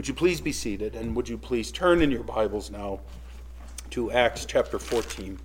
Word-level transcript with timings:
Would 0.00 0.08
you 0.08 0.14
please 0.14 0.40
be 0.40 0.50
seated 0.50 0.94
and 0.94 1.14
would 1.14 1.28
you 1.28 1.36
please 1.36 1.70
turn 1.70 2.00
in 2.00 2.10
your 2.10 2.22
Bibles 2.22 2.70
now 2.70 3.00
to 3.90 4.10
Acts 4.10 4.46
chapter 4.46 4.78
14? 4.78 5.38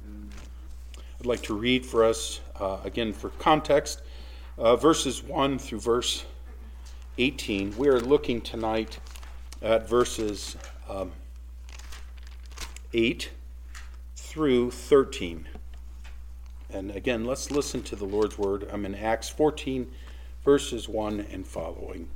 I'd 1.20 1.26
like 1.26 1.44
to 1.44 1.54
read 1.54 1.86
for 1.86 2.06
us, 2.06 2.40
uh, 2.58 2.78
again 2.86 3.12
for 3.12 3.32
context, 3.32 4.02
uh, 4.58 4.78
verses 4.78 5.22
1 5.22 5.60
through 5.60 5.82
verse 5.82 6.24
18. 7.18 7.76
We 7.78 7.90
are 7.90 8.00
looking 8.00 8.40
tonight 8.40 8.98
at 9.62 9.90
verses 9.90 10.56
um, 10.88 11.12
8 12.94 13.30
through 14.16 14.72
13. 14.72 15.50
And 16.70 16.92
again, 16.92 17.26
let's 17.26 17.52
listen 17.52 17.84
to 17.84 17.98
the 17.98 18.06
Lord's 18.06 18.38
word. 18.38 18.70
I'm 18.72 18.86
in 18.86 18.96
Acts 18.96 19.28
14, 19.28 19.92
verses 20.46 20.88
1 20.88 21.28
and 21.30 21.46
following. 21.46 22.08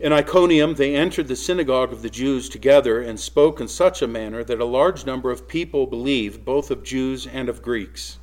In 0.00 0.12
Iconium, 0.12 0.74
they 0.74 0.94
entered 0.94 1.26
the 1.26 1.34
synagogue 1.34 1.92
of 1.92 2.02
the 2.02 2.10
Jews 2.10 2.48
together 2.48 3.00
and 3.00 3.18
spoke 3.18 3.60
in 3.60 3.66
such 3.66 4.00
a 4.00 4.06
manner 4.06 4.44
that 4.44 4.60
a 4.60 4.64
large 4.64 5.04
number 5.04 5.32
of 5.32 5.48
people 5.48 5.88
believed, 5.88 6.44
both 6.44 6.70
of 6.70 6.84
Jews 6.84 7.26
and 7.26 7.48
of 7.48 7.62
Greeks. 7.62 8.18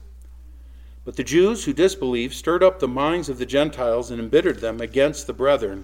But 1.04 1.18
the 1.18 1.24
Jews 1.24 1.66
who 1.66 1.74
disbelieved 1.74 2.34
stirred 2.34 2.64
up 2.64 2.80
the 2.80 2.88
minds 2.88 3.28
of 3.28 3.40
the 3.40 3.46
Gentiles 3.46 4.10
and 4.10 4.22
embittered 4.22 4.62
them 4.62 4.80
against 4.80 5.28
the 5.28 5.34
brethren. 5.34 5.84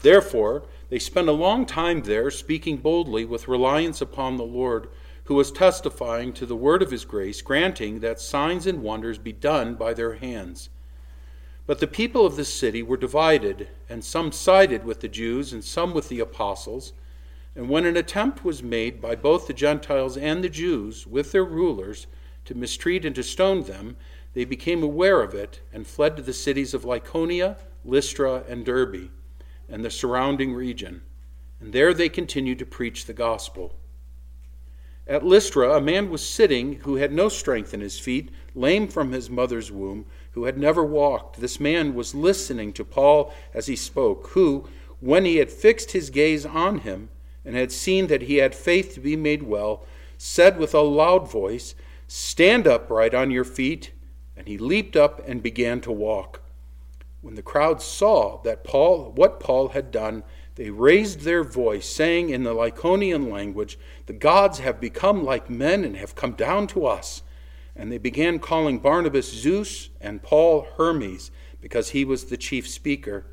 Therefore, 0.00 0.62
they 0.88 0.98
spent 0.98 1.28
a 1.28 1.32
long 1.32 1.66
time 1.66 2.04
there, 2.04 2.30
speaking 2.30 2.78
boldly 2.78 3.26
with 3.26 3.46
reliance 3.46 4.00
upon 4.00 4.38
the 4.38 4.44
Lord, 4.44 4.88
who 5.24 5.34
was 5.34 5.52
testifying 5.52 6.32
to 6.32 6.46
the 6.46 6.56
word 6.56 6.80
of 6.80 6.90
his 6.90 7.04
grace, 7.04 7.42
granting 7.42 8.00
that 8.00 8.20
signs 8.20 8.66
and 8.66 8.82
wonders 8.82 9.18
be 9.18 9.32
done 9.32 9.74
by 9.74 9.92
their 9.92 10.14
hands. 10.14 10.70
But 11.66 11.80
the 11.80 11.88
people 11.88 12.24
of 12.24 12.36
the 12.36 12.44
city 12.44 12.82
were 12.82 12.96
divided, 12.96 13.68
and 13.88 14.04
some 14.04 14.30
sided 14.30 14.84
with 14.84 15.00
the 15.00 15.08
Jews 15.08 15.52
and 15.52 15.64
some 15.64 15.94
with 15.94 16.08
the 16.08 16.20
apostles. 16.20 16.92
And 17.56 17.68
when 17.68 17.86
an 17.86 17.96
attempt 17.96 18.44
was 18.44 18.62
made 18.62 19.00
by 19.00 19.16
both 19.16 19.46
the 19.46 19.52
Gentiles 19.52 20.16
and 20.16 20.44
the 20.44 20.48
Jews 20.48 21.06
with 21.06 21.32
their 21.32 21.44
rulers 21.44 22.06
to 22.44 22.54
mistreat 22.54 23.04
and 23.04 23.14
to 23.16 23.22
stone 23.22 23.64
them, 23.64 23.96
they 24.34 24.44
became 24.44 24.82
aware 24.82 25.22
of 25.22 25.34
it 25.34 25.60
and 25.72 25.86
fled 25.86 26.16
to 26.16 26.22
the 26.22 26.32
cities 26.32 26.74
of 26.74 26.84
Lycaonia, 26.84 27.56
Lystra, 27.84 28.44
and 28.48 28.64
Derbe, 28.64 29.10
and 29.68 29.84
the 29.84 29.90
surrounding 29.90 30.54
region. 30.54 31.02
And 31.60 31.72
there 31.72 31.94
they 31.94 32.10
continued 32.10 32.58
to 32.60 32.66
preach 32.66 33.06
the 33.06 33.14
gospel. 33.14 33.74
At 35.08 35.24
Lystra, 35.24 35.76
a 35.76 35.80
man 35.80 36.10
was 36.10 36.28
sitting 36.28 36.80
who 36.80 36.96
had 36.96 37.12
no 37.12 37.28
strength 37.28 37.72
in 37.72 37.80
his 37.80 37.98
feet, 37.98 38.30
lame 38.54 38.88
from 38.88 39.12
his 39.12 39.30
mother's 39.30 39.72
womb 39.72 40.04
who 40.36 40.44
had 40.44 40.58
never 40.58 40.84
walked. 40.84 41.40
This 41.40 41.58
man 41.58 41.94
was 41.94 42.14
listening 42.14 42.74
to 42.74 42.84
Paul 42.84 43.32
as 43.54 43.68
he 43.68 43.74
spoke, 43.74 44.28
who, 44.32 44.68
when 45.00 45.24
he 45.24 45.36
had 45.36 45.50
fixed 45.50 45.92
his 45.92 46.10
gaze 46.10 46.44
on 46.44 46.80
him 46.80 47.08
and 47.42 47.56
had 47.56 47.72
seen 47.72 48.08
that 48.08 48.20
he 48.20 48.36
had 48.36 48.54
faith 48.54 48.92
to 48.92 49.00
be 49.00 49.16
made 49.16 49.44
well, 49.44 49.86
said 50.18 50.58
with 50.58 50.74
a 50.74 50.80
loud 50.82 51.30
voice, 51.30 51.74
Stand 52.06 52.66
upright 52.66 53.14
on 53.14 53.30
your 53.30 53.44
feet. 53.44 53.92
And 54.36 54.46
he 54.46 54.58
leaped 54.58 54.94
up 54.94 55.26
and 55.26 55.42
began 55.42 55.80
to 55.80 55.90
walk. 55.90 56.42
When 57.22 57.34
the 57.34 57.40
crowd 57.40 57.80
saw 57.80 58.42
that 58.42 58.62
Paul 58.62 59.12
what 59.16 59.40
Paul 59.40 59.68
had 59.68 59.90
done, 59.90 60.22
they 60.56 60.68
raised 60.68 61.20
their 61.20 61.44
voice, 61.44 61.88
saying 61.88 62.28
in 62.28 62.42
the 62.42 62.54
Lycaonian 62.54 63.32
language, 63.32 63.78
The 64.04 64.12
gods 64.12 64.58
have 64.58 64.82
become 64.82 65.24
like 65.24 65.48
men 65.48 65.82
and 65.82 65.96
have 65.96 66.14
come 66.14 66.32
down 66.32 66.66
to 66.68 66.84
us. 66.84 67.22
And 67.76 67.92
they 67.92 67.98
began 67.98 68.38
calling 68.38 68.78
Barnabas 68.78 69.30
Zeus 69.30 69.90
and 70.00 70.22
Paul 70.22 70.66
Hermes, 70.76 71.30
because 71.60 71.90
he 71.90 72.04
was 72.04 72.24
the 72.24 72.36
chief 72.36 72.68
speaker. 72.68 73.26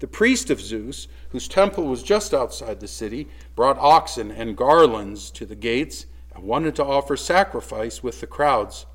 The 0.00 0.06
priest 0.06 0.50
of 0.50 0.60
Zeus, 0.60 1.08
whose 1.28 1.46
temple 1.46 1.86
was 1.86 2.02
just 2.02 2.34
outside 2.34 2.80
the 2.80 2.88
city, 2.88 3.28
brought 3.54 3.78
oxen 3.78 4.30
and 4.30 4.56
garlands 4.56 5.30
to 5.32 5.46
the 5.46 5.54
gates 5.54 6.06
and 6.34 6.44
wanted 6.44 6.74
to 6.76 6.84
offer 6.84 7.16
sacrifice 7.16 8.02
with 8.02 8.20
the 8.20 8.26
crowds. 8.26 8.86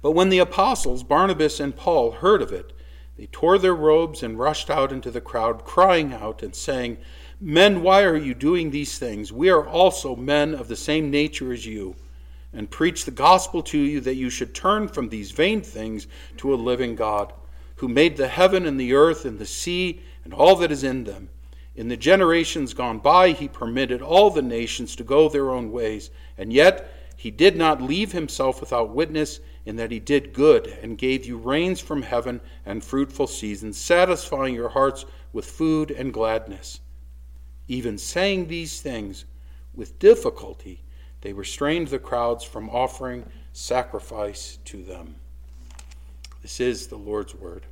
But 0.00 0.12
when 0.12 0.28
the 0.28 0.38
apostles, 0.38 1.02
Barnabas 1.02 1.60
and 1.60 1.76
Paul, 1.76 2.12
heard 2.12 2.42
of 2.42 2.52
it, 2.52 2.72
they 3.16 3.26
tore 3.26 3.58
their 3.58 3.74
robes 3.74 4.22
and 4.22 4.38
rushed 4.38 4.70
out 4.70 4.92
into 4.92 5.10
the 5.10 5.20
crowd, 5.20 5.64
crying 5.64 6.12
out 6.12 6.42
and 6.42 6.54
saying, 6.54 6.98
Men, 7.40 7.82
why 7.82 8.04
are 8.04 8.16
you 8.16 8.34
doing 8.34 8.70
these 8.70 8.98
things? 8.98 9.32
We 9.32 9.50
are 9.50 9.66
also 9.66 10.14
men 10.14 10.54
of 10.54 10.68
the 10.68 10.76
same 10.76 11.10
nature 11.10 11.52
as 11.52 11.66
you 11.66 11.96
and 12.52 12.70
preach 12.70 13.04
the 13.04 13.10
gospel 13.10 13.62
to 13.62 13.78
you 13.78 14.00
that 14.00 14.14
you 14.14 14.30
should 14.30 14.54
turn 14.54 14.88
from 14.88 15.08
these 15.08 15.30
vain 15.30 15.60
things 15.60 16.06
to 16.38 16.52
a 16.52 16.56
living 16.56 16.94
God, 16.94 17.32
who 17.76 17.88
made 17.88 18.16
the 18.16 18.28
heaven 18.28 18.66
and 18.66 18.78
the 18.80 18.94
earth 18.94 19.24
and 19.24 19.38
the 19.38 19.46
sea 19.46 20.00
and 20.24 20.34
all 20.34 20.56
that 20.56 20.72
is 20.72 20.84
in 20.84 21.04
them. 21.04 21.28
In 21.76 21.88
the 21.88 21.96
generations 21.96 22.74
gone 22.74 22.98
by, 22.98 23.30
he 23.30 23.46
permitted 23.46 24.02
all 24.02 24.30
the 24.30 24.42
nations 24.42 24.96
to 24.96 25.04
go 25.04 25.28
their 25.28 25.50
own 25.50 25.70
ways, 25.70 26.10
and 26.36 26.52
yet 26.52 26.92
he 27.16 27.30
did 27.30 27.56
not 27.56 27.82
leave 27.82 28.12
himself 28.12 28.60
without 28.60 28.90
witness 28.94 29.40
in 29.64 29.76
that 29.76 29.90
he 29.90 30.00
did 30.00 30.32
good 30.32 30.66
and 30.82 30.98
gave 30.98 31.24
you 31.26 31.36
rains 31.36 31.80
from 31.80 32.02
heaven 32.02 32.40
and 32.64 32.82
fruitful 32.82 33.26
seasons, 33.26 33.76
satisfying 33.76 34.54
your 34.54 34.70
hearts 34.70 35.04
with 35.32 35.44
food 35.44 35.90
and 35.90 36.12
gladness. 36.12 36.80
Even 37.68 37.98
saying 37.98 38.48
these 38.48 38.80
things 38.80 39.24
with 39.74 39.98
difficulty, 39.98 40.82
they 41.20 41.32
restrained 41.32 41.88
the 41.88 41.98
crowds 41.98 42.44
from 42.44 42.70
offering 42.70 43.24
sacrifice 43.52 44.58
to 44.64 44.82
them. 44.82 45.16
This 46.42 46.60
is 46.60 46.86
the 46.86 46.96
Lord's 46.96 47.34
word. 47.34 47.64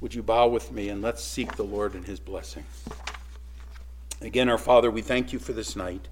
Would 0.00 0.14
you 0.14 0.22
bow 0.22 0.48
with 0.48 0.70
me 0.70 0.88
and 0.90 1.02
let's 1.02 1.24
seek 1.24 1.56
the 1.56 1.64
Lord 1.64 1.94
and 1.94 2.04
his 2.04 2.20
blessing? 2.20 2.64
Again, 4.20 4.48
our 4.48 4.58
Father, 4.58 4.90
we 4.90 5.02
thank 5.02 5.32
you 5.32 5.38
for 5.38 5.52
this 5.52 5.74
night. 5.74 6.08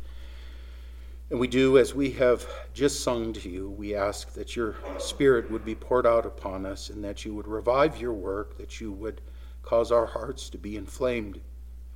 And 1.31 1.41
we 1.41 1.49
do, 1.49 1.79
as 1.79 1.95
we 1.95 2.11
have 2.13 2.47
just 2.75 3.03
sung 3.03 3.33
to 3.33 3.49
you, 3.49 3.71
we 3.71 3.95
ask 3.95 4.33
that 4.35 4.57
your 4.57 4.77
Spirit 4.99 5.51
would 5.51 5.65
be 5.65 5.75
poured 5.75 6.07
out 6.07 6.27
upon 6.27 6.67
us 6.67 6.91
and 6.91 7.03
that 7.05 7.25
you 7.25 7.35
would 7.35 7.49
revive 7.49 8.01
your 8.01 8.13
work, 8.13 8.59
that 8.59 8.81
you 8.81 8.93
would 8.93 9.21
cause 9.63 9.91
our 9.91 10.07
hearts 10.07 10.51
to 10.51 10.59
be 10.59 10.77
inflamed 10.77 11.41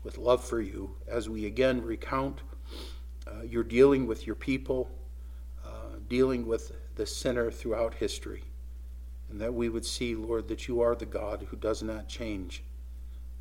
with 0.03 0.19
love 0.19 0.43
for 0.43 0.61
you 0.61 0.95
as 1.07 1.29
we 1.29 1.45
again 1.47 1.83
recount 1.83 2.41
uh, 3.29 3.43
you're 3.43 3.63
dealing 3.63 4.07
with 4.07 4.27
your 4.27 4.37
people, 4.37 4.91
uh, 5.65 5.99
dealing 6.09 6.47
with 6.47 6.73
the 6.97 7.07
sinner 7.07 7.51
throughout 7.51 7.95
history. 7.95 8.45
And 9.31 9.41
that 9.41 9.53
we 9.53 9.69
would 9.69 9.85
see, 9.85 10.15
Lord, 10.15 10.49
that 10.49 10.69
you 10.69 10.81
are 10.81 10.95
the 10.95 11.07
God 11.07 11.47
who 11.51 11.57
does 11.57 11.83
not 11.83 12.09
change, 12.09 12.63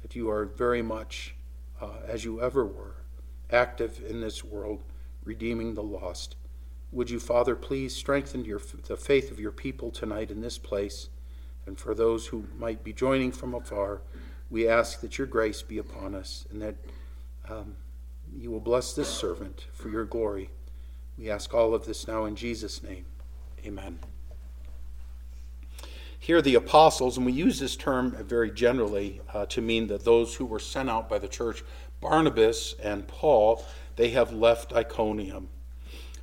that 0.01 0.15
you 0.15 0.29
are 0.29 0.45
very 0.45 0.81
much, 0.81 1.35
uh, 1.81 1.99
as 2.05 2.25
you 2.25 2.41
ever 2.41 2.65
were, 2.65 2.95
active 3.51 4.01
in 4.07 4.19
this 4.19 4.43
world, 4.43 4.83
redeeming 5.23 5.73
the 5.73 5.83
lost. 5.83 6.35
Would 6.91 7.09
you, 7.09 7.19
Father, 7.19 7.55
please 7.55 7.95
strengthen 7.95 8.43
your, 8.43 8.61
the 8.87 8.97
faith 8.97 9.31
of 9.31 9.39
your 9.39 9.51
people 9.51 9.91
tonight 9.91 10.29
in 10.29 10.41
this 10.41 10.57
place? 10.57 11.09
And 11.65 11.77
for 11.77 11.93
those 11.93 12.27
who 12.27 12.45
might 12.57 12.83
be 12.83 12.93
joining 12.93 13.31
from 13.31 13.53
afar, 13.53 14.01
we 14.49 14.67
ask 14.67 15.01
that 15.01 15.17
your 15.17 15.27
grace 15.27 15.61
be 15.61 15.77
upon 15.77 16.15
us 16.15 16.45
and 16.49 16.61
that 16.61 16.75
um, 17.49 17.75
you 18.35 18.51
will 18.51 18.59
bless 18.59 18.93
this 18.93 19.09
servant 19.09 19.67
for 19.73 19.89
your 19.89 20.05
glory. 20.05 20.49
We 21.17 21.29
ask 21.29 21.53
all 21.53 21.73
of 21.73 21.85
this 21.85 22.07
now 22.07 22.25
in 22.25 22.35
Jesus' 22.35 22.83
name. 22.83 23.05
Amen. 23.65 23.99
Here, 26.19 26.41
the 26.41 26.55
apostles, 26.55 27.17
and 27.17 27.25
we 27.25 27.31
use 27.31 27.59
this 27.59 27.75
term 27.75 28.11
very 28.25 28.51
generally 28.51 29.21
uh, 29.33 29.45
to 29.47 29.61
mean 29.61 29.87
that 29.87 30.03
those 30.03 30.35
who 30.35 30.45
were 30.45 30.59
sent 30.59 30.89
out 30.89 31.07
by 31.07 31.19
the 31.19 31.27
church, 31.27 31.63
Barnabas 32.01 32.75
and 32.81 33.07
Paul, 33.07 33.63
they 33.95 34.09
have 34.09 34.33
left 34.33 34.73
Iconium. 34.73 35.49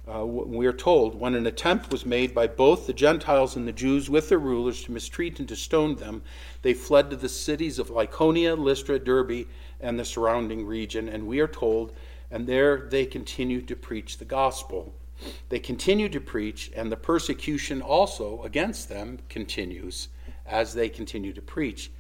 Uh, 0.07 0.27
we 0.27 0.67
are 0.67 0.73
told 0.73 1.19
when 1.19 1.35
an 1.35 1.47
attempt 1.47 1.91
was 1.91 2.05
made 2.05 2.35
by 2.35 2.47
both 2.47 2.87
the 2.87 2.93
Gentiles 2.93 3.57
and 3.57 3.67
the 3.67 3.73
Jews 3.73 4.11
with 4.11 4.29
their 4.29 4.39
rulers 4.39 4.83
to 4.85 4.93
mistreat 4.93 5.39
and 5.39 5.49
to 5.49 5.57
stone 5.57 5.95
them, 5.95 6.23
they 6.61 6.75
fled 6.75 7.09
to 7.09 7.17
the 7.17 7.29
cities 7.29 7.79
of 7.79 7.89
Lycaonia, 7.89 8.55
Lystra, 8.55 8.99
Derbe, 8.99 9.47
and 9.81 9.99
the 9.99 10.05
surrounding 10.05 10.67
region. 10.67 11.09
And 11.09 11.27
we 11.27 11.41
are 11.41 11.49
told, 11.49 11.95
and 12.31 12.47
there 12.47 12.87
they 12.91 13.07
continue 13.07 13.63
to 13.63 13.75
preach 13.75 14.19
the 14.19 14.27
gospel. 14.27 14.95
They 15.49 15.59
continue 15.59 16.11
to 16.11 16.21
preach, 16.21 16.71
and 16.77 16.93
the 16.93 16.97
persecution 16.97 17.81
also 17.81 18.43
against 18.43 18.91
them 18.91 19.21
continues 19.31 20.09
as 20.45 20.75
they 20.75 20.91
continue 20.91 21.33
to 21.33 21.41
preach. 21.41 21.91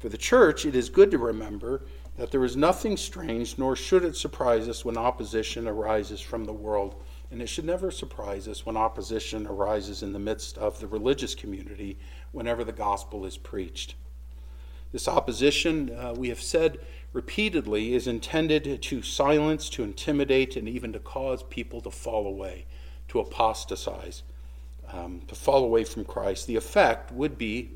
For 0.00 0.08
the 0.08 0.18
church, 0.18 0.66
it 0.66 0.74
is 0.74 0.88
good 0.88 1.12
to 1.12 1.18
remember 1.18 1.82
that 2.16 2.32
there 2.32 2.44
is 2.44 2.56
nothing 2.56 2.96
strange, 2.96 3.56
nor 3.56 3.76
should 3.76 4.04
it 4.04 4.16
surprise 4.16 4.68
us 4.68 4.84
when 4.84 4.96
opposition 4.96 5.68
arises 5.68 6.20
from 6.20 6.44
the 6.44 6.52
world. 6.52 6.96
And 7.32 7.40
it 7.40 7.48
should 7.48 7.64
never 7.64 7.90
surprise 7.90 8.46
us 8.46 8.66
when 8.66 8.76
opposition 8.76 9.46
arises 9.46 10.02
in 10.02 10.12
the 10.12 10.18
midst 10.18 10.58
of 10.58 10.80
the 10.80 10.86
religious 10.86 11.34
community 11.34 11.98
whenever 12.30 12.62
the 12.62 12.72
gospel 12.72 13.24
is 13.24 13.38
preached. 13.38 13.94
This 14.92 15.08
opposition, 15.08 15.96
uh, 15.96 16.12
we 16.14 16.28
have 16.28 16.42
said, 16.42 16.78
repeatedly 17.14 17.94
is 17.94 18.06
intended 18.06 18.82
to 18.82 19.00
silence, 19.00 19.70
to 19.70 19.82
intimidate, 19.82 20.56
and 20.56 20.68
even 20.68 20.92
to 20.92 20.98
cause 20.98 21.42
people 21.44 21.80
to 21.80 21.90
fall 21.90 22.26
away, 22.26 22.66
to 23.08 23.20
apostatize, 23.20 24.22
um, 24.92 25.22
to 25.26 25.34
fall 25.34 25.64
away 25.64 25.84
from 25.84 26.04
Christ. 26.04 26.46
The 26.46 26.56
effect 26.56 27.12
would 27.12 27.38
be 27.38 27.70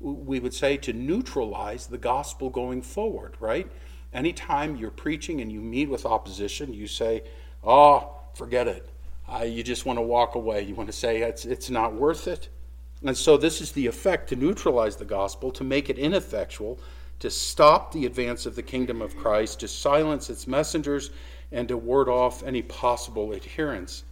we 0.00 0.40
would 0.40 0.54
say 0.54 0.78
to 0.78 0.92
neutralize 0.94 1.86
the 1.86 1.98
gospel 1.98 2.48
going 2.48 2.80
forward, 2.80 3.36
right? 3.38 3.70
Anytime 4.12 4.74
you're 4.74 4.90
preaching 4.90 5.42
and 5.42 5.52
you 5.52 5.60
meet 5.60 5.88
with 5.88 6.04
opposition, 6.06 6.72
you 6.72 6.88
say, 6.88 7.22
oh, 7.62 8.21
forget 8.34 8.68
it. 8.68 8.88
Uh, 9.28 9.44
you 9.44 9.62
just 9.62 9.86
want 9.86 9.98
to 9.98 10.02
walk 10.02 10.34
away. 10.34 10.62
You 10.62 10.74
want 10.74 10.88
to 10.88 10.92
say 10.92 11.22
it's, 11.22 11.44
it's 11.44 11.70
not 11.70 11.94
worth 11.94 12.26
it. 12.26 12.48
And 13.04 13.16
so, 13.16 13.36
this 13.36 13.60
is 13.60 13.72
the 13.72 13.86
effect 13.86 14.28
to 14.28 14.36
neutralize 14.36 14.96
the 14.96 15.04
gospel, 15.04 15.50
to 15.52 15.64
make 15.64 15.90
it 15.90 15.98
ineffectual, 15.98 16.78
to 17.18 17.30
stop 17.30 17.92
the 17.92 18.06
advance 18.06 18.46
of 18.46 18.54
the 18.54 18.62
kingdom 18.62 19.02
of 19.02 19.16
Christ, 19.16 19.60
to 19.60 19.68
silence 19.68 20.30
its 20.30 20.46
messengers, 20.46 21.10
and 21.50 21.66
to 21.68 21.76
ward 21.76 22.08
off 22.08 22.42
any 22.42 22.62
possible 22.62 23.34
adherents. 23.34 24.04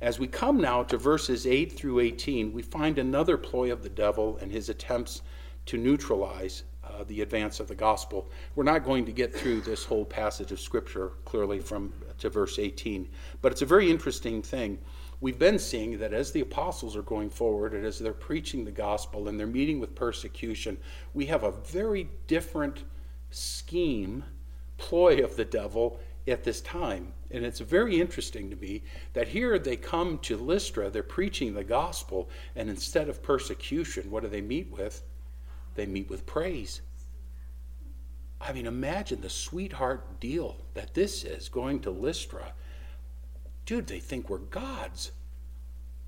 As 0.00 0.18
we 0.18 0.26
come 0.26 0.60
now 0.60 0.82
to 0.84 0.98
verses 0.98 1.46
8 1.46 1.72
through 1.72 2.00
18, 2.00 2.52
we 2.52 2.62
find 2.62 2.98
another 2.98 3.36
ploy 3.38 3.72
of 3.72 3.82
the 3.82 3.88
devil 3.88 4.36
and 4.42 4.50
his 4.50 4.68
attempts 4.68 5.22
to 5.66 5.78
neutralize 5.78 6.64
uh, 6.84 7.04
the 7.04 7.22
advance 7.22 7.60
of 7.60 7.68
the 7.68 7.74
gospel. 7.74 8.28
We're 8.56 8.64
not 8.64 8.84
going 8.84 9.04
to 9.06 9.12
get 9.12 9.34
through 9.34 9.60
this 9.60 9.84
whole 9.84 10.04
passage 10.04 10.50
of 10.50 10.60
Scripture 10.60 11.12
clearly 11.24 11.60
from 11.60 11.92
to 12.22 12.30
verse 12.30 12.58
18, 12.58 13.08
but 13.40 13.52
it's 13.52 13.62
a 13.62 13.66
very 13.66 13.90
interesting 13.90 14.42
thing. 14.42 14.78
We've 15.20 15.38
been 15.38 15.58
seeing 15.58 15.98
that 15.98 16.12
as 16.12 16.32
the 16.32 16.40
apostles 16.40 16.96
are 16.96 17.02
going 17.02 17.30
forward 17.30 17.74
and 17.74 17.86
as 17.86 17.98
they're 17.98 18.12
preaching 18.12 18.64
the 18.64 18.72
gospel 18.72 19.28
and 19.28 19.38
they're 19.38 19.46
meeting 19.46 19.78
with 19.78 19.94
persecution, 19.94 20.78
we 21.14 21.26
have 21.26 21.44
a 21.44 21.52
very 21.52 22.08
different 22.26 22.82
scheme, 23.30 24.24
ploy 24.78 25.22
of 25.22 25.36
the 25.36 25.44
devil 25.44 26.00
at 26.26 26.42
this 26.42 26.60
time. 26.60 27.12
And 27.30 27.44
it's 27.44 27.60
very 27.60 28.00
interesting 28.00 28.50
to 28.50 28.56
me 28.56 28.82
that 29.12 29.28
here 29.28 29.58
they 29.58 29.76
come 29.76 30.18
to 30.18 30.36
Lystra, 30.36 30.90
they're 30.90 31.02
preaching 31.02 31.54
the 31.54 31.64
gospel, 31.64 32.28
and 32.56 32.68
instead 32.68 33.08
of 33.08 33.22
persecution, 33.22 34.10
what 34.10 34.22
do 34.22 34.28
they 34.28 34.40
meet 34.40 34.70
with? 34.70 35.02
They 35.74 35.86
meet 35.86 36.10
with 36.10 36.26
praise. 36.26 36.80
I 38.42 38.52
mean, 38.52 38.66
imagine 38.66 39.20
the 39.20 39.30
sweetheart 39.30 40.18
deal 40.18 40.56
that 40.74 40.94
this 40.94 41.22
is 41.22 41.48
going 41.48 41.80
to 41.80 41.90
Lystra. 41.90 42.52
Dude, 43.66 43.86
they 43.86 44.00
think 44.00 44.28
we're 44.28 44.38
gods. 44.38 45.12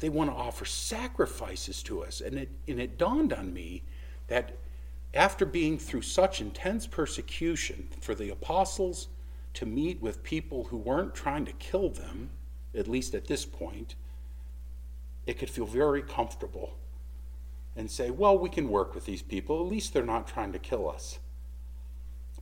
They 0.00 0.08
want 0.08 0.30
to 0.30 0.36
offer 0.36 0.64
sacrifices 0.64 1.82
to 1.84 2.02
us. 2.02 2.20
And 2.20 2.36
it, 2.36 2.50
and 2.66 2.80
it 2.80 2.98
dawned 2.98 3.32
on 3.32 3.54
me 3.54 3.84
that 4.26 4.56
after 5.14 5.46
being 5.46 5.78
through 5.78 6.02
such 6.02 6.40
intense 6.40 6.88
persecution 6.88 7.88
for 8.00 8.16
the 8.16 8.30
apostles 8.30 9.08
to 9.54 9.64
meet 9.64 10.02
with 10.02 10.24
people 10.24 10.64
who 10.64 10.76
weren't 10.76 11.14
trying 11.14 11.44
to 11.44 11.52
kill 11.52 11.88
them, 11.88 12.30
at 12.74 12.88
least 12.88 13.14
at 13.14 13.28
this 13.28 13.44
point, 13.44 13.94
it 15.26 15.38
could 15.38 15.48
feel 15.48 15.66
very 15.66 16.02
comfortable 16.02 16.76
and 17.76 17.88
say, 17.88 18.10
well, 18.10 18.36
we 18.36 18.48
can 18.48 18.68
work 18.68 18.92
with 18.92 19.06
these 19.06 19.22
people. 19.22 19.60
At 19.60 19.70
least 19.70 19.92
they're 19.92 20.02
not 20.02 20.26
trying 20.26 20.52
to 20.52 20.58
kill 20.58 20.88
us. 20.90 21.20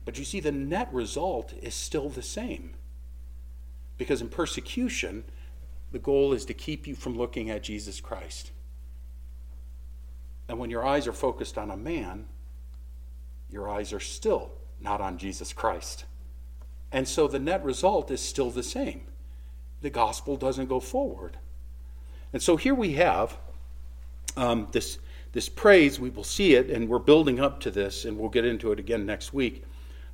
But 0.05 0.17
you 0.17 0.25
see, 0.25 0.39
the 0.39 0.51
net 0.51 0.89
result 0.91 1.53
is 1.61 1.73
still 1.73 2.09
the 2.09 2.21
same. 2.21 2.73
Because 3.97 4.21
in 4.21 4.29
persecution, 4.29 5.23
the 5.91 5.99
goal 5.99 6.33
is 6.33 6.45
to 6.45 6.53
keep 6.53 6.87
you 6.87 6.95
from 6.95 7.17
looking 7.17 7.49
at 7.49 7.63
Jesus 7.63 8.01
Christ. 8.01 8.51
And 10.47 10.59
when 10.59 10.69
your 10.69 10.85
eyes 10.85 11.07
are 11.07 11.13
focused 11.13 11.57
on 11.57 11.71
a 11.71 11.77
man, 11.77 12.25
your 13.49 13.69
eyes 13.69 13.93
are 13.93 13.99
still 13.99 14.51
not 14.81 14.99
on 14.99 15.17
Jesus 15.17 15.53
Christ. 15.53 16.05
And 16.91 17.07
so 17.07 17.27
the 17.27 17.39
net 17.39 17.63
result 17.63 18.11
is 18.11 18.21
still 18.21 18.51
the 18.51 18.63
same. 18.63 19.01
The 19.81 19.89
gospel 19.89 20.35
doesn't 20.35 20.67
go 20.67 20.79
forward. 20.79 21.37
And 22.33 22.41
so 22.41 22.57
here 22.57 22.75
we 22.75 22.93
have 22.93 23.37
um, 24.35 24.67
this, 24.71 24.97
this 25.31 25.49
praise. 25.49 25.99
We 25.99 26.09
will 26.09 26.23
see 26.23 26.55
it, 26.55 26.69
and 26.69 26.89
we're 26.89 26.99
building 26.99 27.39
up 27.39 27.59
to 27.61 27.71
this, 27.71 28.05
and 28.05 28.17
we'll 28.17 28.29
get 28.29 28.45
into 28.45 28.71
it 28.71 28.79
again 28.79 29.05
next 29.05 29.33
week. 29.33 29.63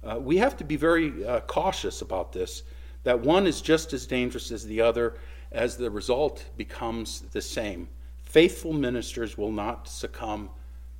Uh, 0.04 0.19
we 0.19 0.38
have 0.38 0.56
to 0.57 0.63
be 0.63 0.75
very 0.75 1.25
uh, 1.25 1.42
cautious 1.42 2.01
about 2.01 2.31
this, 2.31 2.63
that 3.04 3.19
one 3.19 3.48
is 3.48 3.62
just 3.62 3.94
as 3.94 4.06
dangerous 4.06 4.51
as 4.51 4.66
the 4.66 4.81
other 4.81 5.16
as 5.51 5.78
the 5.78 5.90
result 5.90 6.46
becomes 6.57 7.22
the 7.31 7.42
same. 7.42 7.88
Faithful 8.24 8.74
ministers 8.74 9.38
will 9.38 9.51
not 9.51 9.88
succumb 9.88 10.50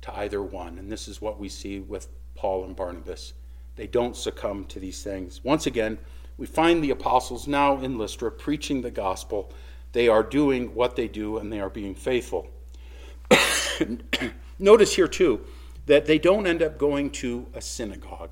to 0.02 0.16
either 0.16 0.42
one. 0.42 0.78
And 0.78 0.90
this 0.90 1.06
is 1.06 1.20
what 1.20 1.38
we 1.38 1.48
see 1.48 1.80
with 1.80 2.08
Paul 2.34 2.64
and 2.64 2.74
Barnabas. 2.74 3.34
They 3.76 3.86
don't 3.86 4.16
succumb 4.16 4.64
to 4.66 4.80
these 4.80 5.02
things. 5.02 5.42
Once 5.44 5.66
again, 5.66 5.98
we 6.36 6.46
find 6.46 6.82
the 6.82 6.90
apostles 6.90 7.46
now 7.46 7.78
in 7.78 7.98
Lystra 7.98 8.32
preaching 8.32 8.80
the 8.82 8.90
gospel. 8.90 9.52
They 9.92 10.08
are 10.08 10.22
doing 10.22 10.74
what 10.74 10.96
they 10.96 11.06
do 11.06 11.38
and 11.38 11.52
they 11.52 11.60
are 11.60 11.70
being 11.70 11.94
faithful. 11.94 12.48
Notice 14.58 14.94
here, 14.94 15.08
too, 15.08 15.44
that 15.86 16.06
they 16.06 16.18
don't 16.18 16.46
end 16.46 16.62
up 16.62 16.78
going 16.78 17.10
to 17.10 17.46
a 17.54 17.60
synagogue. 17.60 18.30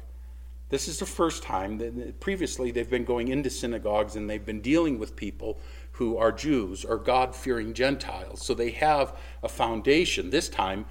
This 0.68 0.88
is 0.88 0.98
the 0.98 1.06
first 1.06 1.42
time. 1.42 1.78
That 1.78 2.20
previously, 2.20 2.70
they've 2.70 2.88
been 2.88 3.04
going 3.04 3.28
into 3.28 3.50
synagogues 3.50 4.16
and 4.16 4.28
they've 4.28 4.44
been 4.44 4.60
dealing 4.60 4.98
with 4.98 5.16
people 5.16 5.58
who 5.92 6.16
are 6.16 6.30
Jews 6.30 6.84
or 6.84 6.98
God 6.98 7.34
fearing 7.34 7.72
Gentiles. 7.72 8.44
So 8.44 8.54
they 8.54 8.70
have 8.72 9.16
a 9.42 9.48
foundation. 9.48 10.30
This 10.30 10.48
time, 10.48 10.84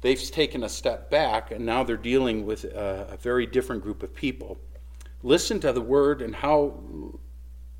they've 0.00 0.20
taken 0.30 0.62
a 0.62 0.68
step 0.68 1.10
back 1.10 1.50
and 1.50 1.66
now 1.66 1.82
they're 1.82 1.96
dealing 1.96 2.46
with 2.46 2.64
a, 2.64 3.08
a 3.10 3.16
very 3.16 3.46
different 3.46 3.82
group 3.82 4.02
of 4.02 4.14
people. 4.14 4.58
Listen 5.22 5.58
to 5.60 5.72
the 5.72 5.80
word 5.80 6.22
and 6.22 6.34
how, 6.34 6.80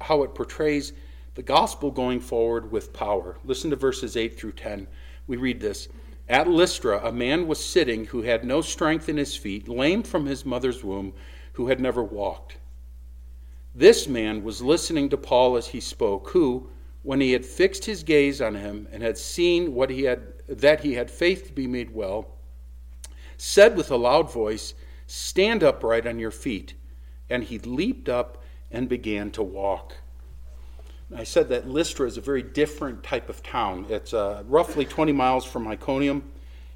how 0.00 0.24
it 0.24 0.34
portrays 0.34 0.92
the 1.36 1.42
gospel 1.42 1.92
going 1.92 2.18
forward 2.18 2.72
with 2.72 2.92
power. 2.92 3.38
Listen 3.44 3.70
to 3.70 3.76
verses 3.76 4.16
8 4.16 4.36
through 4.36 4.52
10. 4.52 4.88
We 5.28 5.36
read 5.36 5.60
this. 5.60 5.88
At 6.28 6.48
Lystra, 6.48 7.00
a 7.02 7.10
man 7.10 7.46
was 7.46 7.64
sitting 7.64 8.06
who 8.06 8.22
had 8.22 8.44
no 8.44 8.60
strength 8.60 9.08
in 9.08 9.16
his 9.16 9.34
feet, 9.34 9.66
lame 9.66 10.02
from 10.02 10.26
his 10.26 10.44
mother's 10.44 10.84
womb, 10.84 11.14
who 11.54 11.68
had 11.68 11.80
never 11.80 12.04
walked. 12.04 12.58
This 13.74 14.06
man 14.06 14.42
was 14.42 14.60
listening 14.60 15.08
to 15.08 15.16
Paul 15.16 15.56
as 15.56 15.68
he 15.68 15.80
spoke, 15.80 16.30
who, 16.30 16.68
when 17.02 17.20
he 17.20 17.32
had 17.32 17.46
fixed 17.46 17.86
his 17.86 18.02
gaze 18.02 18.42
on 18.42 18.54
him 18.54 18.88
and 18.92 19.02
had 19.02 19.16
seen 19.16 19.74
what 19.74 19.88
he 19.88 20.02
had, 20.02 20.20
that 20.48 20.80
he 20.80 20.94
had 20.94 21.10
faith 21.10 21.46
to 21.46 21.52
be 21.52 21.66
made 21.66 21.94
well, 21.94 22.28
said 23.38 23.76
with 23.76 23.90
a 23.90 23.96
loud 23.96 24.30
voice, 24.30 24.74
Stand 25.06 25.62
upright 25.62 26.06
on 26.06 26.18
your 26.18 26.30
feet. 26.30 26.74
And 27.30 27.44
he 27.44 27.58
leaped 27.58 28.08
up 28.08 28.42
and 28.70 28.88
began 28.88 29.30
to 29.30 29.42
walk. 29.42 29.94
I 31.14 31.24
said 31.24 31.48
that 31.48 31.68
Lystra 31.68 32.06
is 32.06 32.18
a 32.18 32.20
very 32.20 32.42
different 32.42 33.02
type 33.02 33.28
of 33.28 33.42
town. 33.42 33.86
It's 33.88 34.12
uh, 34.12 34.42
roughly 34.46 34.84
20 34.84 35.12
miles 35.12 35.44
from 35.44 35.66
Iconium. 35.66 36.22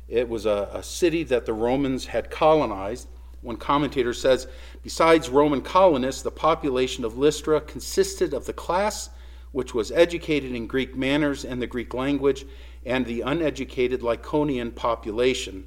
It 0.09 0.29
was 0.29 0.47
a, 0.47 0.71
a, 0.73 0.83
city 0.83 1.23
that 1.25 1.45
the 1.45 1.53
Romans 1.53 2.07
had 2.07 2.31
colonized. 2.31 3.09
One 3.43 3.57
commentator 3.57 4.15
says, 4.15 4.47
besides 4.83 5.29
Roman 5.29 5.61
colonists, 5.61 6.23
the 6.23 6.31
population 6.31 7.05
of 7.05 7.19
Lystra 7.19 7.61
consisted 7.61 8.33
of 8.33 8.47
the 8.47 8.53
class 8.53 9.11
which 9.53 9.75
was 9.75 9.93
educated 9.93 10.53
in 10.53 10.67
Greek 10.67 10.97
manners 10.97 11.45
and 11.45 11.61
the 11.61 11.67
Greek 11.67 11.95
language, 11.95 12.45
and 12.85 13.07
the 13.07 13.21
uneducated 13.21 14.01
Lycaonian 14.01 14.75
population. 14.75 15.65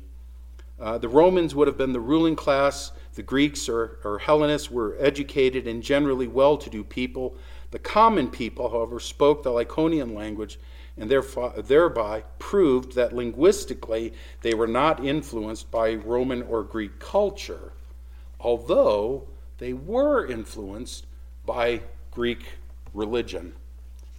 Uh, 0.79 0.97
the 0.97 1.07
Romans 1.07 1.55
would 1.55 1.67
have 1.67 1.77
been 1.77 1.93
the 1.93 1.99
ruling 1.99 2.35
class. 2.35 2.91
The 3.15 3.23
Greeks 3.23 3.67
or, 3.69 3.97
or 4.03 4.19
Hellenists 4.19 4.69
were 4.69 4.97
educated 4.99 5.67
and 5.67 5.81
generally 5.81 6.27
well 6.27 6.57
to 6.57 6.69
do 6.69 6.83
people. 6.83 7.35
The 7.71 7.79
common 7.79 8.29
people, 8.29 8.69
however, 8.69 8.99
spoke 8.99 9.41
the 9.41 9.51
Lycaonian 9.51 10.13
language 10.13 10.59
and 10.97 11.09
thereby 11.09 12.23
proved 12.39 12.95
that 12.95 13.13
linguistically 13.13 14.13
they 14.41 14.53
were 14.53 14.67
not 14.67 15.03
influenced 15.03 15.69
by 15.71 15.95
Roman 15.95 16.43
or 16.43 16.63
Greek 16.63 16.99
culture, 16.99 17.73
although 18.39 19.27
they 19.57 19.73
were 19.73 20.25
influenced 20.25 21.05
by 21.45 21.81
Greek 22.11 22.45
religion, 22.93 23.53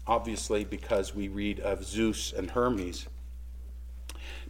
obviously, 0.07 0.65
because 0.65 1.15
we 1.15 1.29
read 1.29 1.61
of 1.61 1.85
Zeus 1.85 2.33
and 2.33 2.51
Hermes. 2.51 3.07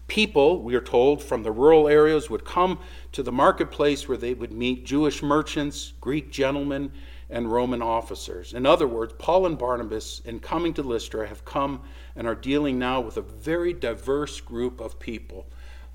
People, 0.09 0.63
we 0.63 0.75
are 0.75 0.81
told, 0.81 1.23
from 1.23 1.43
the 1.43 1.51
rural 1.51 1.89
areas 1.89 2.31
would 2.31 2.45
come 2.45 2.79
to 3.13 3.23
the 3.23 3.33
marketplace 3.33 4.07
where 4.07 4.17
they 4.17 4.35
would 4.35 4.53
meet 4.53 4.87
Jewish 4.87 5.23
merchants, 5.23 5.95
Greek 6.01 6.31
gentlemen, 6.31 6.93
and 7.29 7.51
Roman 7.51 7.83
officers. 7.83 8.55
In 8.55 8.67
other 8.67 8.87
words, 8.87 9.15
Paul 9.19 9.47
and 9.47 9.59
Barnabas, 9.59 10.21
in 10.25 10.39
coming 10.39 10.73
to 10.75 10.83
Lystra, 10.83 11.27
have 11.27 11.45
come 11.45 11.83
and 12.15 12.27
are 12.27 12.37
dealing 12.37 12.79
now 12.79 13.01
with 13.01 13.17
a 13.17 13.23
very 13.23 13.73
diverse 13.73 14.41
group 14.41 14.81
of 14.81 14.99
people. 15.01 15.47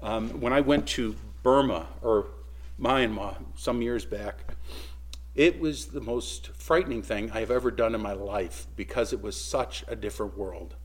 Um, 0.02 0.42
when 0.42 0.52
I 0.52 0.62
went 0.62 0.88
to 0.90 1.16
Burma 1.42 1.88
or 2.02 2.28
Myanmar 2.80 3.38
some 3.56 3.82
years 3.82 4.04
back, 4.06 4.56
it 5.36 5.60
was 5.60 5.88
the 5.88 6.02
most 6.02 6.50
frightening 6.50 7.02
thing 7.02 7.32
I've 7.32 7.52
ever 7.52 7.72
done 7.72 7.96
in 7.96 8.02
my 8.02 8.14
life 8.14 8.68
because 8.76 9.14
it 9.14 9.22
was 9.22 9.40
such 9.40 9.86
a 9.88 9.96
different 9.96 10.38
world. 10.38 10.76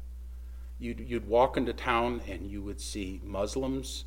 You'd, 0.79 1.01
you'd 1.01 1.27
walk 1.27 1.57
into 1.57 1.73
town 1.73 2.21
and 2.29 2.47
you 2.47 2.63
would 2.63 2.81
see 2.81 3.21
Muslims 3.25 4.05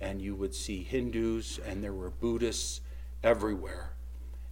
and 0.00 0.22
you 0.22 0.34
would 0.36 0.54
see 0.54 0.82
Hindus 0.84 1.58
and 1.66 1.82
there 1.82 1.92
were 1.92 2.10
Buddhists 2.10 2.80
everywhere 3.22 3.94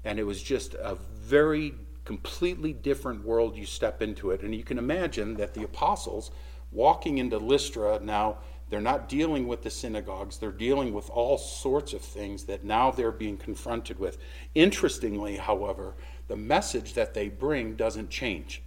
and 0.07 0.21
it 0.21 0.25
was 0.25 0.43
just 0.43 0.75
a 0.75 0.95
very 0.95 1.75
completely 2.05 2.73
different 2.73 3.25
world 3.25 3.57
you 3.57 3.67
step 3.67 4.01
into 4.01 4.31
it. 4.31 4.41
And 4.43 4.55
you 4.55 4.63
can 4.63 4.79
imagine 4.79 5.35
that 5.35 5.53
the 5.53 5.65
apostles 5.65 6.31
walking 6.71 7.19
into 7.19 7.39
Lystra 7.39 7.99
now, 8.01 8.39
They're 8.69 8.81
not 8.81 9.09
dealing 9.09 9.47
with 9.47 9.63
the 9.63 9.71
synagogues, 9.71 10.39
they're 10.39 10.51
dealing 10.51 10.93
with 10.93 11.09
all 11.11 11.39
sorts 11.39 11.93
of 11.93 12.01
things 12.01 12.45
that 12.45 12.65
now 12.65 12.91
they're 12.91 13.13
being 13.13 13.37
confronted 13.37 13.99
with. 13.99 14.19
Interestingly, 14.55 15.37
however, 15.37 15.95
the 16.27 16.37
message 16.37 16.95
that 16.95 17.15
they 17.15 17.29
bring 17.29 17.77
doesn't 17.77 18.11
change. 18.11 18.63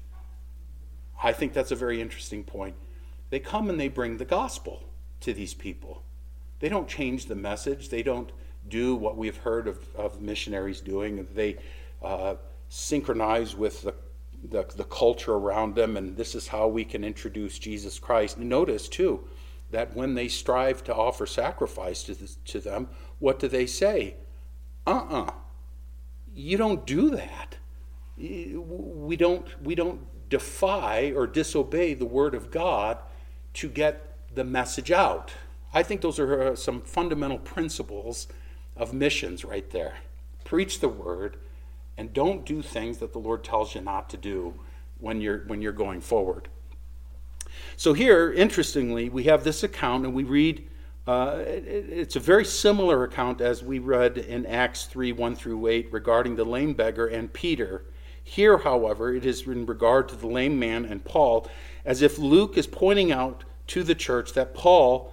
I 1.21 1.33
think 1.33 1.53
that's 1.53 1.71
a 1.71 1.75
very 1.75 2.01
interesting 2.01 2.43
point. 2.43 2.75
They 3.29 3.39
come 3.39 3.69
and 3.69 3.79
they 3.79 3.89
bring 3.89 4.17
the 4.17 4.25
gospel 4.25 4.83
to 5.21 5.33
these 5.33 5.53
people. 5.53 6.03
They 6.59 6.69
don't 6.69 6.87
change 6.87 7.25
the 7.25 7.35
message, 7.35 7.89
they 7.89 8.03
don't 8.03 8.31
do 8.67 8.95
what 8.95 9.17
we've 9.17 9.37
heard 9.37 9.67
of, 9.67 9.79
of 9.95 10.21
missionaries 10.21 10.81
doing. 10.81 11.27
They 11.33 11.57
uh, 12.01 12.35
synchronize 12.69 13.55
with 13.55 13.81
the, 13.81 13.95
the, 14.49 14.65
the 14.75 14.83
culture 14.85 15.33
around 15.33 15.75
them, 15.75 15.97
and 15.97 16.15
this 16.15 16.35
is 16.35 16.47
how 16.47 16.67
we 16.67 16.83
can 16.85 17.03
introduce 17.03 17.57
Jesus 17.57 17.99
Christ. 17.99 18.37
Notice, 18.37 18.87
too, 18.87 19.27
that 19.71 19.95
when 19.95 20.15
they 20.15 20.27
strive 20.27 20.83
to 20.85 20.95
offer 20.95 21.25
sacrifice 21.25 22.03
to, 22.03 22.15
the, 22.15 22.29
to 22.45 22.59
them, 22.59 22.89
what 23.19 23.39
do 23.39 23.47
they 23.47 23.65
say? 23.65 24.15
Uh 24.85 24.91
uh-uh. 24.91 25.23
uh 25.23 25.31
You 26.33 26.57
don't 26.57 26.85
do 26.85 27.11
that. 27.11 27.55
We 28.17 29.15
don't, 29.15 29.47
we 29.63 29.75
don't 29.75 30.01
defy 30.29 31.11
or 31.15 31.27
disobey 31.27 31.93
the 31.93 32.05
word 32.05 32.35
of 32.35 32.51
God 32.51 32.99
to 33.55 33.67
get 33.67 34.15
the 34.33 34.43
message 34.43 34.91
out. 34.91 35.31
I 35.73 35.83
think 35.83 36.01
those 36.01 36.19
are 36.19 36.49
uh, 36.49 36.55
some 36.55 36.81
fundamental 36.81 37.39
principles 37.39 38.27
of 38.75 38.93
missions 38.93 39.43
right 39.43 39.69
there. 39.71 39.97
Preach 40.45 40.79
the 40.79 40.89
word 40.89 41.37
and 41.97 42.13
don't 42.13 42.45
do 42.45 42.61
things 42.61 42.99
that 42.99 43.11
the 43.11 43.19
Lord 43.19 43.43
tells 43.43 43.75
you 43.75 43.81
not 43.81 44.09
to 44.11 44.17
do 44.17 44.53
when 44.99 45.21
you're 45.21 45.39
when 45.47 45.61
you're 45.61 45.71
going 45.71 46.01
forward. 46.01 46.47
So 47.75 47.93
here, 47.93 48.31
interestingly, 48.31 49.09
we 49.09 49.23
have 49.23 49.43
this 49.43 49.63
account, 49.63 50.05
and 50.05 50.13
we 50.13 50.23
read. 50.23 50.67
Uh, 51.07 51.43
it, 51.45 51.65
it's 51.89 52.15
a 52.15 52.19
very 52.19 52.45
similar 52.45 53.03
account 53.03 53.41
as 53.41 53.63
we 53.63 53.79
read 53.79 54.17
in 54.17 54.45
Acts 54.45 54.85
3 54.85 55.11
1 55.11 55.35
through 55.35 55.67
8 55.67 55.91
regarding 55.91 56.35
the 56.35 56.45
lame 56.45 56.73
beggar 56.73 57.07
and 57.07 57.33
Peter. 57.33 57.83
Here, 58.29 58.59
however, 58.59 59.11
it 59.11 59.25
is 59.25 59.47
in 59.47 59.65
regard 59.65 60.07
to 60.09 60.15
the 60.15 60.27
lame 60.27 60.59
man 60.59 60.85
and 60.85 61.03
Paul, 61.03 61.49
as 61.83 62.03
if 62.03 62.19
Luke 62.19 62.59
is 62.59 62.67
pointing 62.67 63.11
out 63.11 63.43
to 63.67 63.81
the 63.81 63.95
church 63.95 64.33
that 64.33 64.53
Paul, 64.53 65.11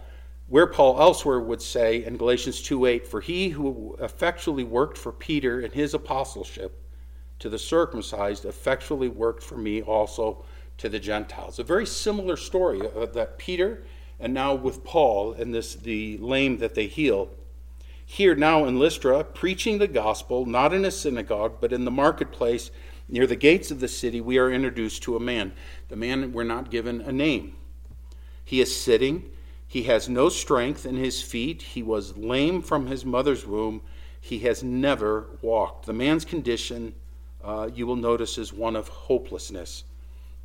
where 0.49 0.67
Paul 0.67 1.01
elsewhere 1.01 1.41
would 1.41 1.63
say 1.63 2.05
in 2.05 2.19
Galatians 2.19 2.61
2:8, 2.61 3.07
For 3.07 3.23
he 3.23 3.49
who 3.49 3.97
effectually 4.01 4.65
worked 4.65 4.99
for 4.99 5.13
Peter 5.13 5.59
in 5.59 5.71
his 5.71 5.95
apostleship 5.95 6.79
to 7.39 7.49
the 7.49 7.59
circumcised 7.59 8.45
effectually 8.45 9.09
worked 9.09 9.43
for 9.43 9.57
me 9.57 9.81
also 9.81 10.45
to 10.77 10.91
the 10.91 10.99
Gentiles. 10.99 11.59
A 11.59 11.65
very 11.65 11.87
similar 11.87 12.37
story 12.37 12.83
uh, 12.83 13.07
that 13.07 13.39
Peter 13.39 13.83
and 14.21 14.35
now 14.35 14.55
with 14.55 14.85
Paul 14.85 15.33
and 15.33 15.55
this 15.55 15.75
the 15.75 16.19
lame 16.19 16.59
that 16.59 16.75
they 16.75 16.87
heal. 16.87 17.31
Here 18.05 18.35
now 18.35 18.67
in 18.67 18.79
Lystra, 18.79 19.25
preaching 19.25 19.79
the 19.79 19.89
gospel, 19.89 20.45
not 20.45 20.75
in 20.75 20.85
a 20.85 20.91
synagogue, 20.91 21.57
but 21.63 21.73
in 21.73 21.87
the 21.87 21.91
marketplace 21.91 22.71
near 23.09 23.27
the 23.27 23.37
gates 23.37 23.71
of 23.71 23.81
the 23.81 23.89
city, 23.89 24.21
we 24.21 24.39
are 24.39 24.51
introduced 24.51 25.03
to 25.05 25.17
a 25.17 25.21
man. 25.21 25.53
The 25.89 25.97
man, 25.97 26.33
we're 26.33 26.45
not 26.45 26.71
given 26.71 27.01
a 27.01 27.13
name. 27.13 27.57
He 28.45 28.61
is 28.61 28.75
sitting. 28.75 29.31
He 29.67 29.85
has 29.85 30.09
no 30.09 30.29
strength 30.29 30.87
in 30.87 30.97
his 30.97 31.21
feet. 31.23 31.63
He 31.63 31.83
was 31.83 32.17
lame 32.17 32.63
from 32.63 32.87
his 32.87 33.05
mother's 33.05 33.47
womb. 33.47 33.83
He 34.21 34.41
has 34.41 34.63
never 34.63 35.29
walked. 35.43 35.87
The 35.87 35.93
man's 35.93 36.25
condition, 36.25 36.95
uh, 37.43 37.69
you 37.73 37.87
will 37.87 37.97
notice, 37.97 38.39
is 38.39 38.53
one 38.53 38.77
of 38.77 38.89
hopelessness 38.89 39.85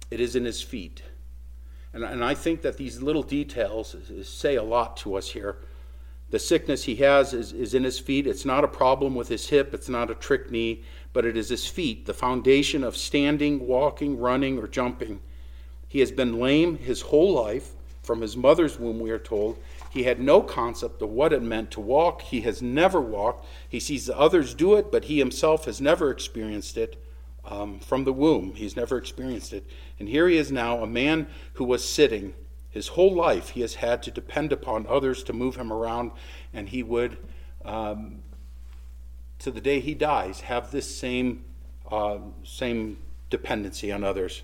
it 0.09 0.19
is 0.19 0.35
in 0.35 0.45
his 0.45 0.61
feet. 0.61 1.03
And, 1.93 2.03
and 2.03 2.23
I 2.23 2.33
think 2.35 2.61
that 2.61 2.77
these 2.77 3.01
little 3.01 3.23
details 3.23 3.95
say 4.23 4.55
a 4.55 4.63
lot 4.63 4.97
to 4.97 5.15
us 5.15 5.29
here. 5.29 5.57
The 6.29 6.39
sickness 6.39 6.83
he 6.83 6.95
has 6.97 7.33
is, 7.33 7.51
is 7.51 7.73
in 7.73 7.83
his 7.83 7.99
feet. 7.99 8.25
It's 8.25 8.45
not 8.45 8.63
a 8.63 8.67
problem 8.67 9.15
with 9.15 9.27
his 9.27 9.49
hip, 9.49 9.73
it's 9.73 9.89
not 9.89 10.09
a 10.09 10.15
trick 10.15 10.49
knee, 10.49 10.83
but 11.13 11.25
it 11.25 11.35
is 11.37 11.49
his 11.49 11.67
feet, 11.67 12.05
the 12.05 12.13
foundation 12.13 12.83
of 12.83 12.95
standing, 12.97 13.67
walking, 13.67 14.17
running, 14.17 14.57
or 14.57 14.67
jumping. 14.67 15.19
He 15.87 15.99
has 15.99 16.11
been 16.11 16.39
lame 16.39 16.77
his 16.77 17.01
whole 17.01 17.33
life. 17.33 17.71
From 18.03 18.21
his 18.21 18.35
mother's 18.35 18.79
womb, 18.79 18.99
we 18.99 19.11
are 19.11 19.19
told. 19.19 19.59
He 19.91 20.03
had 20.03 20.19
no 20.19 20.41
concept 20.41 21.01
of 21.01 21.09
what 21.09 21.33
it 21.33 21.43
meant 21.43 21.69
to 21.71 21.81
walk. 21.81 22.21
He 22.21 22.41
has 22.41 22.61
never 22.61 22.99
walked. 22.99 23.45
He 23.67 23.79
sees 23.79 24.09
others 24.09 24.53
do 24.53 24.75
it, 24.75 24.91
but 24.91 25.05
he 25.05 25.19
himself 25.19 25.65
has 25.65 25.79
never 25.79 26.09
experienced 26.09 26.77
it 26.77 27.01
um, 27.45 27.79
from 27.79 28.03
the 28.05 28.13
womb. 28.13 28.53
He's 28.55 28.75
never 28.75 28.97
experienced 28.97 29.53
it. 29.53 29.65
And 29.99 30.07
here 30.07 30.27
he 30.27 30.37
is 30.37 30.51
now, 30.51 30.81
a 30.81 30.87
man 30.87 31.27
who 31.53 31.65
was 31.65 31.87
sitting. 31.87 32.33
His 32.69 32.87
whole 32.89 33.13
life, 33.13 33.49
he 33.49 33.61
has 33.61 33.75
had 33.75 34.01
to 34.03 34.11
depend 34.11 34.53
upon 34.53 34.87
others 34.87 35.23
to 35.23 35.33
move 35.33 35.57
him 35.57 35.73
around, 35.73 36.11
and 36.53 36.69
he 36.69 36.83
would, 36.83 37.17
um, 37.65 38.23
to 39.41 39.49
the 39.51 39.61
day 39.61 39.79
he 39.79 39.95
dies, 39.95 40.41
have 40.41 40.71
this 40.71 40.95
same, 40.95 41.43
uh, 41.89 42.19
same 42.43 42.97
dependency 43.31 43.91
on 43.91 44.03
others. 44.03 44.43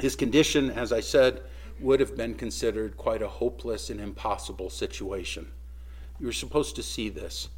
His 0.00 0.16
condition, 0.16 0.70
as 0.70 0.92
I 0.92 0.98
said, 0.98 1.42
would 1.78 2.00
have 2.00 2.16
been 2.16 2.34
considered 2.34 2.96
quite 2.96 3.22
a 3.22 3.28
hopeless 3.28 3.90
and 3.90 4.00
impossible 4.00 4.68
situation. 4.68 5.46
You're 6.18 6.32
supposed 6.32 6.74
to 6.76 6.82
see 6.82 7.08
this. 7.08 7.48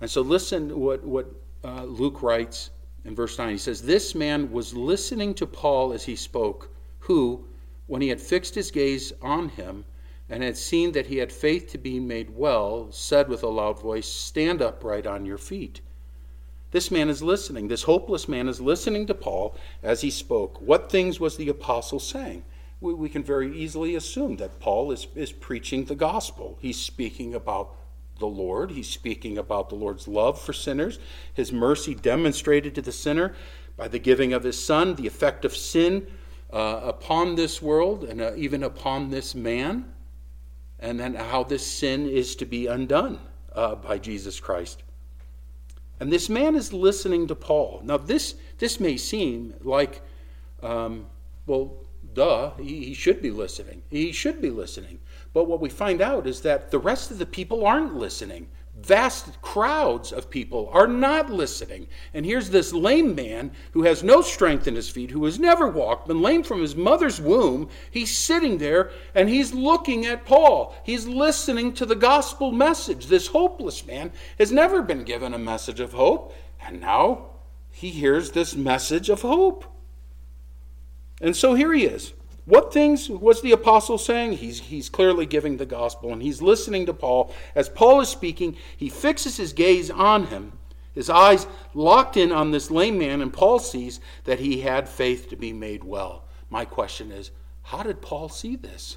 And 0.00 0.08
so, 0.08 0.20
listen 0.20 0.78
what, 0.78 1.02
what 1.04 1.26
uh, 1.64 1.84
Luke 1.84 2.22
writes 2.22 2.70
in 3.04 3.16
verse 3.16 3.36
9. 3.36 3.50
He 3.50 3.58
says, 3.58 3.82
This 3.82 4.14
man 4.14 4.52
was 4.52 4.74
listening 4.74 5.34
to 5.34 5.46
Paul 5.46 5.92
as 5.92 6.04
he 6.04 6.14
spoke, 6.14 6.68
who, 7.00 7.44
when 7.88 8.00
he 8.00 8.08
had 8.08 8.20
fixed 8.20 8.54
his 8.54 8.70
gaze 8.70 9.12
on 9.22 9.48
him 9.48 9.84
and 10.28 10.42
had 10.42 10.56
seen 10.56 10.92
that 10.92 11.06
he 11.06 11.18
had 11.18 11.32
faith 11.32 11.70
to 11.70 11.78
be 11.78 12.00
made 12.00 12.30
well, 12.30 12.90
said 12.90 13.28
with 13.28 13.42
a 13.42 13.48
loud 13.48 13.80
voice, 13.80 14.08
Stand 14.08 14.60
upright 14.60 15.06
on 15.06 15.24
your 15.24 15.38
feet. 15.38 15.80
This 16.72 16.90
man 16.90 17.08
is 17.08 17.22
listening. 17.22 17.68
This 17.68 17.84
hopeless 17.84 18.28
man 18.28 18.48
is 18.48 18.60
listening 18.60 19.06
to 19.06 19.14
Paul 19.14 19.56
as 19.82 20.00
he 20.00 20.10
spoke. 20.10 20.60
What 20.60 20.90
things 20.90 21.20
was 21.20 21.36
the 21.36 21.48
apostle 21.48 22.00
saying? 22.00 22.44
We, 22.80 22.92
we 22.92 23.08
can 23.08 23.22
very 23.22 23.56
easily 23.56 23.94
assume 23.94 24.36
that 24.36 24.58
Paul 24.58 24.90
is, 24.90 25.06
is 25.14 25.32
preaching 25.32 25.84
the 25.84 25.94
gospel. 25.94 26.58
He's 26.60 26.78
speaking 26.78 27.34
about 27.34 27.74
the 28.18 28.26
Lord. 28.26 28.72
He's 28.72 28.88
speaking 28.88 29.38
about 29.38 29.68
the 29.68 29.74
Lord's 29.74 30.08
love 30.08 30.40
for 30.40 30.52
sinners, 30.52 30.98
his 31.32 31.52
mercy 31.52 31.94
demonstrated 31.94 32.74
to 32.74 32.82
the 32.82 32.92
sinner 32.92 33.34
by 33.76 33.88
the 33.88 33.98
giving 33.98 34.32
of 34.32 34.42
his 34.42 34.62
Son, 34.62 34.94
the 34.94 35.06
effect 35.06 35.44
of 35.44 35.56
sin 35.56 36.06
uh, 36.52 36.80
upon 36.82 37.34
this 37.34 37.60
world 37.60 38.04
and 38.04 38.20
uh, 38.20 38.32
even 38.36 38.62
upon 38.62 39.10
this 39.10 39.34
man, 39.34 39.92
and 40.78 41.00
then 41.00 41.14
how 41.14 41.42
this 41.42 41.66
sin 41.66 42.08
is 42.08 42.36
to 42.36 42.46
be 42.46 42.66
undone 42.66 43.18
uh, 43.54 43.74
by 43.74 43.98
Jesus 43.98 44.40
Christ. 44.40 44.82
And 45.98 46.12
this 46.12 46.28
man 46.28 46.54
is 46.54 46.72
listening 46.72 47.26
to 47.28 47.34
Paul. 47.34 47.80
Now, 47.84 47.96
this, 47.96 48.34
this 48.58 48.78
may 48.78 48.96
seem 48.96 49.54
like, 49.62 50.02
um, 50.62 51.06
well, 51.46 51.84
duh, 52.12 52.52
he, 52.58 52.84
he 52.84 52.94
should 52.94 53.22
be 53.22 53.30
listening. 53.30 53.82
He 53.90 54.12
should 54.12 54.42
be 54.42 54.50
listening. 54.50 54.98
But 55.32 55.44
what 55.44 55.60
we 55.60 55.70
find 55.70 56.02
out 56.02 56.26
is 56.26 56.42
that 56.42 56.70
the 56.70 56.78
rest 56.78 57.10
of 57.10 57.18
the 57.18 57.26
people 57.26 57.66
aren't 57.66 57.94
listening. 57.94 58.48
Vast 58.76 59.40
crowds 59.40 60.12
of 60.12 60.28
people 60.28 60.68
are 60.70 60.86
not 60.86 61.30
listening. 61.30 61.88
And 62.12 62.26
here's 62.26 62.50
this 62.50 62.74
lame 62.74 63.14
man 63.14 63.52
who 63.72 63.84
has 63.84 64.02
no 64.02 64.20
strength 64.20 64.68
in 64.68 64.74
his 64.74 64.90
feet, 64.90 65.10
who 65.10 65.24
has 65.24 65.38
never 65.38 65.66
walked, 65.66 66.08
been 66.08 66.20
lame 66.20 66.42
from 66.42 66.60
his 66.60 66.76
mother's 66.76 67.18
womb. 67.18 67.70
He's 67.90 68.14
sitting 68.14 68.58
there 68.58 68.90
and 69.14 69.30
he's 69.30 69.54
looking 69.54 70.04
at 70.04 70.26
Paul. 70.26 70.76
He's 70.84 71.06
listening 71.06 71.72
to 71.74 71.86
the 71.86 71.96
gospel 71.96 72.52
message. 72.52 73.06
This 73.06 73.28
hopeless 73.28 73.86
man 73.86 74.12
has 74.38 74.52
never 74.52 74.82
been 74.82 75.04
given 75.04 75.32
a 75.32 75.38
message 75.38 75.80
of 75.80 75.94
hope, 75.94 76.34
and 76.60 76.78
now 76.78 77.30
he 77.70 77.88
hears 77.88 78.32
this 78.32 78.54
message 78.54 79.08
of 79.08 79.22
hope. 79.22 79.64
And 81.18 81.34
so 81.34 81.54
here 81.54 81.72
he 81.72 81.86
is. 81.86 82.12
What 82.46 82.72
things 82.72 83.08
was 83.10 83.42
the 83.42 83.50
apostle 83.50 83.98
saying? 83.98 84.34
He's, 84.34 84.60
he's 84.60 84.88
clearly 84.88 85.26
giving 85.26 85.56
the 85.56 85.66
gospel 85.66 86.12
and 86.12 86.22
he's 86.22 86.40
listening 86.40 86.86
to 86.86 86.94
Paul. 86.94 87.34
As 87.56 87.68
Paul 87.68 88.00
is 88.00 88.08
speaking, 88.08 88.56
he 88.76 88.88
fixes 88.88 89.36
his 89.36 89.52
gaze 89.52 89.90
on 89.90 90.28
him, 90.28 90.52
his 90.94 91.10
eyes 91.10 91.48
locked 91.74 92.16
in 92.16 92.30
on 92.30 92.52
this 92.52 92.70
lame 92.70 92.98
man, 92.98 93.20
and 93.20 93.32
Paul 93.32 93.58
sees 93.58 93.98
that 94.24 94.38
he 94.38 94.60
had 94.60 94.88
faith 94.88 95.28
to 95.30 95.36
be 95.36 95.52
made 95.52 95.82
well. 95.82 96.24
My 96.48 96.64
question 96.64 97.10
is 97.10 97.32
how 97.62 97.82
did 97.82 98.00
Paul 98.00 98.28
see 98.28 98.54
this? 98.54 98.96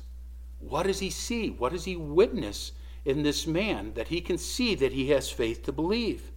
What 0.59 0.83
does 0.83 0.99
he 0.99 1.09
see? 1.09 1.49
What 1.49 1.71
does 1.71 1.85
he 1.85 1.95
witness 1.95 2.73
in 3.03 3.23
this 3.23 3.47
man 3.47 3.93
that 3.95 4.09
he 4.09 4.21
can 4.21 4.37
see 4.37 4.75
that 4.75 4.93
he 4.93 5.09
has 5.09 5.31
faith 5.31 5.63
to 5.63 5.71
believe? 5.71 6.31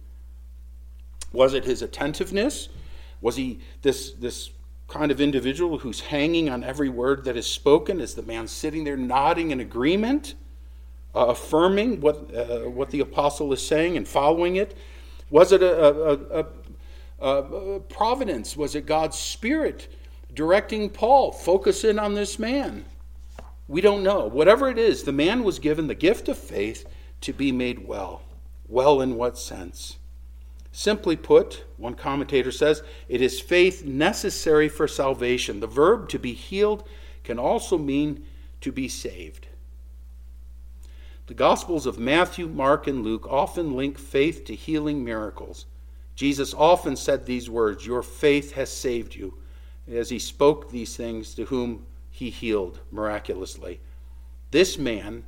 Was 1.31 1.53
it 1.53 1.65
his 1.65 1.83
attentiveness? 1.83 2.69
Was 3.21 3.35
he 3.35 3.59
this, 3.83 4.13
this 4.13 4.49
kind 4.93 5.11
of 5.11 5.19
individual 5.19 5.79
who's 5.79 5.99
hanging 5.99 6.51
on 6.51 6.63
every 6.63 6.87
word 6.87 7.23
that 7.23 7.35
is 7.35 7.47
spoken? 7.47 7.99
Is 7.99 8.13
the 8.13 8.21
man 8.21 8.47
sitting 8.47 8.83
there 8.83 8.95
nodding 8.95 9.49
in 9.49 9.59
agreement, 9.59 10.35
uh, 11.15 11.25
affirming 11.29 11.99
what, 11.99 12.31
uh, 12.35 12.69
what 12.69 12.91
the 12.91 12.99
apostle 12.99 13.51
is 13.53 13.65
saying 13.65 13.97
and 13.97 14.07
following 14.07 14.57
it? 14.57 14.77
Was 15.31 15.51
it 15.51 15.63
a, 15.63 15.87
a, 15.87 16.45
a, 17.19 17.27
a, 17.27 17.79
providence? 17.79 18.55
Was 18.55 18.75
it 18.75 18.85
God's 18.85 19.17
Spirit 19.17 19.91
directing 20.31 20.91
Paul? 20.91 21.31
Focus 21.31 21.83
in 21.83 21.97
on 21.97 22.13
this 22.13 22.37
man. 22.37 22.85
We 23.67 23.81
don't 23.81 24.03
know. 24.03 24.27
Whatever 24.27 24.69
it 24.69 24.77
is, 24.77 25.03
the 25.03 25.11
man 25.11 25.43
was 25.43 25.57
given 25.57 25.87
the 25.87 25.95
gift 25.95 26.29
of 26.29 26.37
faith 26.37 26.85
to 27.21 27.33
be 27.33 27.51
made 27.51 27.87
well. 27.87 28.21
Well, 28.67 29.01
in 29.01 29.15
what 29.15 29.39
sense? 29.39 29.97
Simply 30.75 31.15
put, 31.15 31.65
one 31.77 31.93
commentator 31.93 32.51
says, 32.51 32.81
it 33.07 33.21
is 33.21 33.39
faith 33.39 33.85
necessary 33.85 34.67
for 34.67 34.87
salvation. 34.87 35.59
The 35.59 35.67
verb 35.67 36.09
to 36.09 36.17
be 36.17 36.33
healed 36.33 36.83
can 37.23 37.37
also 37.37 37.77
mean 37.77 38.25
to 38.61 38.71
be 38.71 38.87
saved. 38.87 39.47
The 41.27 41.35
Gospels 41.35 41.85
of 41.85 41.99
Matthew, 41.99 42.47
Mark, 42.47 42.87
and 42.87 43.03
Luke 43.03 43.27
often 43.29 43.75
link 43.75 43.99
faith 43.99 44.45
to 44.45 44.55
healing 44.55 45.03
miracles. 45.03 45.67
Jesus 46.15 46.55
often 46.55 46.95
said 46.95 47.25
these 47.25 47.51
words, 47.51 47.85
Your 47.85 48.01
faith 48.01 48.53
has 48.53 48.71
saved 48.71 49.13
you, 49.13 49.37
as 49.87 50.09
he 50.09 50.17
spoke 50.17 50.71
these 50.71 50.97
things 50.97 51.35
to 51.35 51.45
whom 51.45 51.85
he 52.09 52.31
healed 52.31 52.79
miraculously. 52.91 53.79
This 54.49 54.79
man 54.79 55.23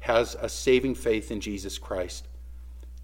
has 0.00 0.36
a 0.36 0.48
saving 0.48 0.94
faith 0.94 1.32
in 1.32 1.40
Jesus 1.40 1.78
Christ. 1.78 2.28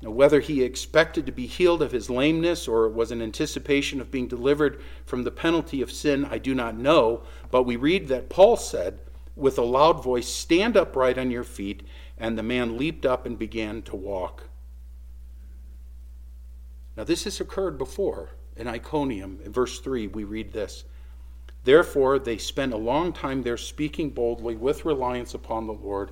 Now, 0.02 0.10
whether 0.10 0.40
he 0.40 0.62
expected 0.62 1.26
to 1.26 1.32
be 1.32 1.46
healed 1.46 1.82
of 1.82 1.92
his 1.92 2.08
lameness 2.08 2.66
or 2.66 2.86
it 2.86 2.94
was 2.94 3.10
an 3.10 3.20
anticipation 3.20 4.00
of 4.00 4.10
being 4.10 4.28
delivered 4.28 4.80
from 5.04 5.24
the 5.24 5.30
penalty 5.30 5.82
of 5.82 5.92
sin, 5.92 6.24
I 6.24 6.38
do 6.38 6.54
not 6.54 6.76
know. 6.76 7.22
But 7.50 7.64
we 7.64 7.76
read 7.76 8.08
that 8.08 8.30
Paul 8.30 8.56
said, 8.56 9.00
with 9.36 9.58
a 9.58 9.62
loud 9.62 10.02
voice, 10.02 10.28
Stand 10.28 10.76
upright 10.76 11.18
on 11.18 11.30
your 11.30 11.44
feet. 11.44 11.86
And 12.16 12.36
the 12.36 12.42
man 12.42 12.76
leaped 12.76 13.06
up 13.06 13.24
and 13.24 13.38
began 13.38 13.80
to 13.82 13.96
walk. 13.96 14.44
Now, 16.96 17.04
this 17.04 17.24
has 17.24 17.40
occurred 17.40 17.78
before 17.78 18.32
in 18.56 18.66
Iconium. 18.66 19.40
In 19.42 19.52
verse 19.52 19.80
3, 19.80 20.08
we 20.08 20.24
read 20.24 20.52
this 20.52 20.84
Therefore, 21.64 22.18
they 22.18 22.36
spent 22.38 22.74
a 22.74 22.78
long 22.78 23.12
time 23.12 23.42
there 23.42 23.56
speaking 23.56 24.10
boldly 24.10 24.54
with 24.54 24.84
reliance 24.84 25.34
upon 25.34 25.66
the 25.66 25.72
Lord 25.72 26.10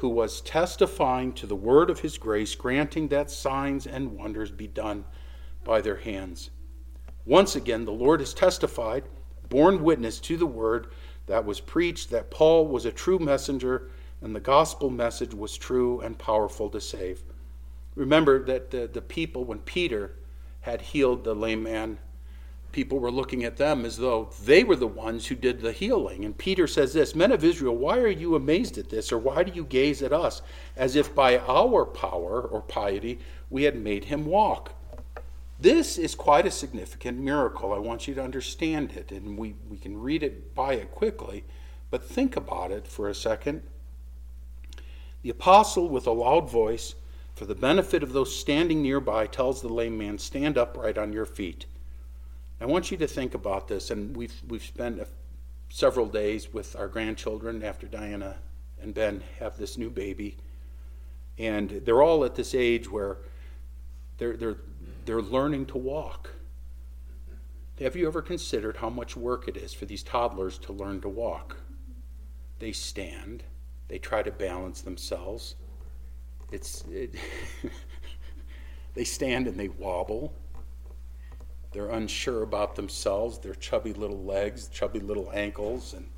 who 0.00 0.08
was 0.08 0.40
testifying 0.40 1.30
to 1.30 1.46
the 1.46 1.54
word 1.54 1.90
of 1.90 2.00
his 2.00 2.16
grace, 2.16 2.54
granting 2.54 3.08
that 3.08 3.30
signs 3.30 3.86
and 3.86 4.16
wonders 4.16 4.50
be 4.50 4.66
done 4.66 5.04
by 5.62 5.80
their 5.80 5.96
hands. 5.96 6.48
Once 7.26 7.54
again, 7.54 7.84
the 7.84 7.92
Lord 7.92 8.20
has 8.20 8.32
testified, 8.32 9.04
borne 9.50 9.82
witness 9.82 10.18
to 10.20 10.38
the 10.38 10.46
word 10.46 10.86
that 11.26 11.44
was 11.44 11.60
preached, 11.60 12.10
that 12.10 12.30
Paul 12.30 12.66
was 12.66 12.86
a 12.86 12.92
true 12.92 13.18
messenger 13.18 13.90
and 14.22 14.34
the 14.34 14.40
gospel 14.40 14.88
message 14.88 15.34
was 15.34 15.56
true 15.56 16.00
and 16.00 16.18
powerful 16.18 16.70
to 16.70 16.80
save. 16.80 17.22
Remember 17.94 18.42
that 18.44 18.70
the, 18.70 18.88
the 18.90 19.02
people, 19.02 19.44
when 19.44 19.58
Peter 19.60 20.14
had 20.62 20.80
healed 20.80 21.24
the 21.24 21.34
lame 21.34 21.62
man 21.62 21.98
people 22.72 22.98
were 22.98 23.10
looking 23.10 23.44
at 23.44 23.56
them 23.56 23.84
as 23.84 23.96
though 23.96 24.30
they 24.44 24.64
were 24.64 24.76
the 24.76 24.86
ones 24.86 25.26
who 25.26 25.34
did 25.34 25.60
the 25.60 25.72
healing. 25.72 26.24
And 26.24 26.36
Peter 26.36 26.66
says 26.66 26.92
this 26.92 27.14
Men 27.14 27.32
of 27.32 27.44
Israel, 27.44 27.76
why 27.76 27.98
are 27.98 28.08
you 28.08 28.34
amazed 28.34 28.78
at 28.78 28.90
this? 28.90 29.12
Or 29.12 29.18
why 29.18 29.42
do 29.42 29.52
you 29.52 29.64
gaze 29.64 30.02
at 30.02 30.12
us 30.12 30.42
as 30.76 30.96
if 30.96 31.14
by 31.14 31.38
our 31.38 31.84
power 31.84 32.40
or 32.40 32.60
piety 32.60 33.18
we 33.48 33.64
had 33.64 33.76
made 33.76 34.04
him 34.04 34.26
walk? 34.26 34.74
This 35.60 35.98
is 35.98 36.14
quite 36.14 36.46
a 36.46 36.50
significant 36.50 37.18
miracle. 37.18 37.72
I 37.74 37.78
want 37.78 38.08
you 38.08 38.14
to 38.14 38.22
understand 38.22 38.92
it, 38.92 39.10
and 39.10 39.36
we, 39.36 39.54
we 39.68 39.76
can 39.76 40.00
read 40.00 40.22
it 40.22 40.54
by 40.54 40.74
it 40.74 40.90
quickly, 40.90 41.44
but 41.90 42.02
think 42.02 42.34
about 42.34 42.70
it 42.70 42.86
for 42.86 43.10
a 43.10 43.14
second. 43.14 43.62
The 45.20 45.28
apostle, 45.28 45.90
with 45.90 46.06
a 46.06 46.12
loud 46.12 46.48
voice, 46.48 46.94
for 47.34 47.44
the 47.44 47.54
benefit 47.54 48.02
of 48.02 48.14
those 48.14 48.34
standing 48.34 48.80
nearby, 48.80 49.26
tells 49.26 49.60
the 49.60 49.68
lame 49.68 49.98
man, 49.98 50.16
Stand 50.18 50.56
upright 50.56 50.96
on 50.96 51.12
your 51.12 51.26
feet. 51.26 51.66
I 52.60 52.66
want 52.66 52.90
you 52.90 52.98
to 52.98 53.06
think 53.06 53.34
about 53.34 53.68
this, 53.68 53.90
and 53.90 54.14
we've, 54.14 54.34
we've 54.46 54.62
spent 54.62 55.00
a, 55.00 55.06
several 55.70 56.06
days 56.06 56.52
with 56.52 56.76
our 56.76 56.88
grandchildren 56.88 57.62
after 57.62 57.86
Diana 57.86 58.36
and 58.82 58.92
Ben 58.92 59.22
have 59.38 59.56
this 59.56 59.78
new 59.78 59.88
baby. 59.88 60.36
And 61.38 61.70
they're 61.70 62.02
all 62.02 62.22
at 62.24 62.34
this 62.34 62.54
age 62.54 62.90
where 62.90 63.18
they're, 64.18 64.36
they're, 64.36 64.58
they're 65.06 65.22
learning 65.22 65.66
to 65.66 65.78
walk. 65.78 66.32
Have 67.78 67.96
you 67.96 68.06
ever 68.06 68.20
considered 68.20 68.76
how 68.76 68.90
much 68.90 69.16
work 69.16 69.48
it 69.48 69.56
is 69.56 69.72
for 69.72 69.86
these 69.86 70.02
toddlers 70.02 70.58
to 70.58 70.72
learn 70.74 71.00
to 71.00 71.08
walk? 71.08 71.56
They 72.58 72.72
stand, 72.72 73.42
they 73.88 73.98
try 73.98 74.22
to 74.22 74.30
balance 74.30 74.82
themselves. 74.82 75.54
It's, 76.52 76.84
it 76.90 77.14
they 78.94 79.04
stand 79.04 79.46
and 79.46 79.58
they 79.58 79.68
wobble 79.68 80.34
they're 81.72 81.90
unsure 81.90 82.42
about 82.42 82.74
themselves, 82.74 83.38
their 83.38 83.54
chubby 83.54 83.92
little 83.92 84.22
legs, 84.24 84.68
chubby 84.68 85.00
little 85.00 85.30
ankles, 85.32 85.94
and 85.94 86.08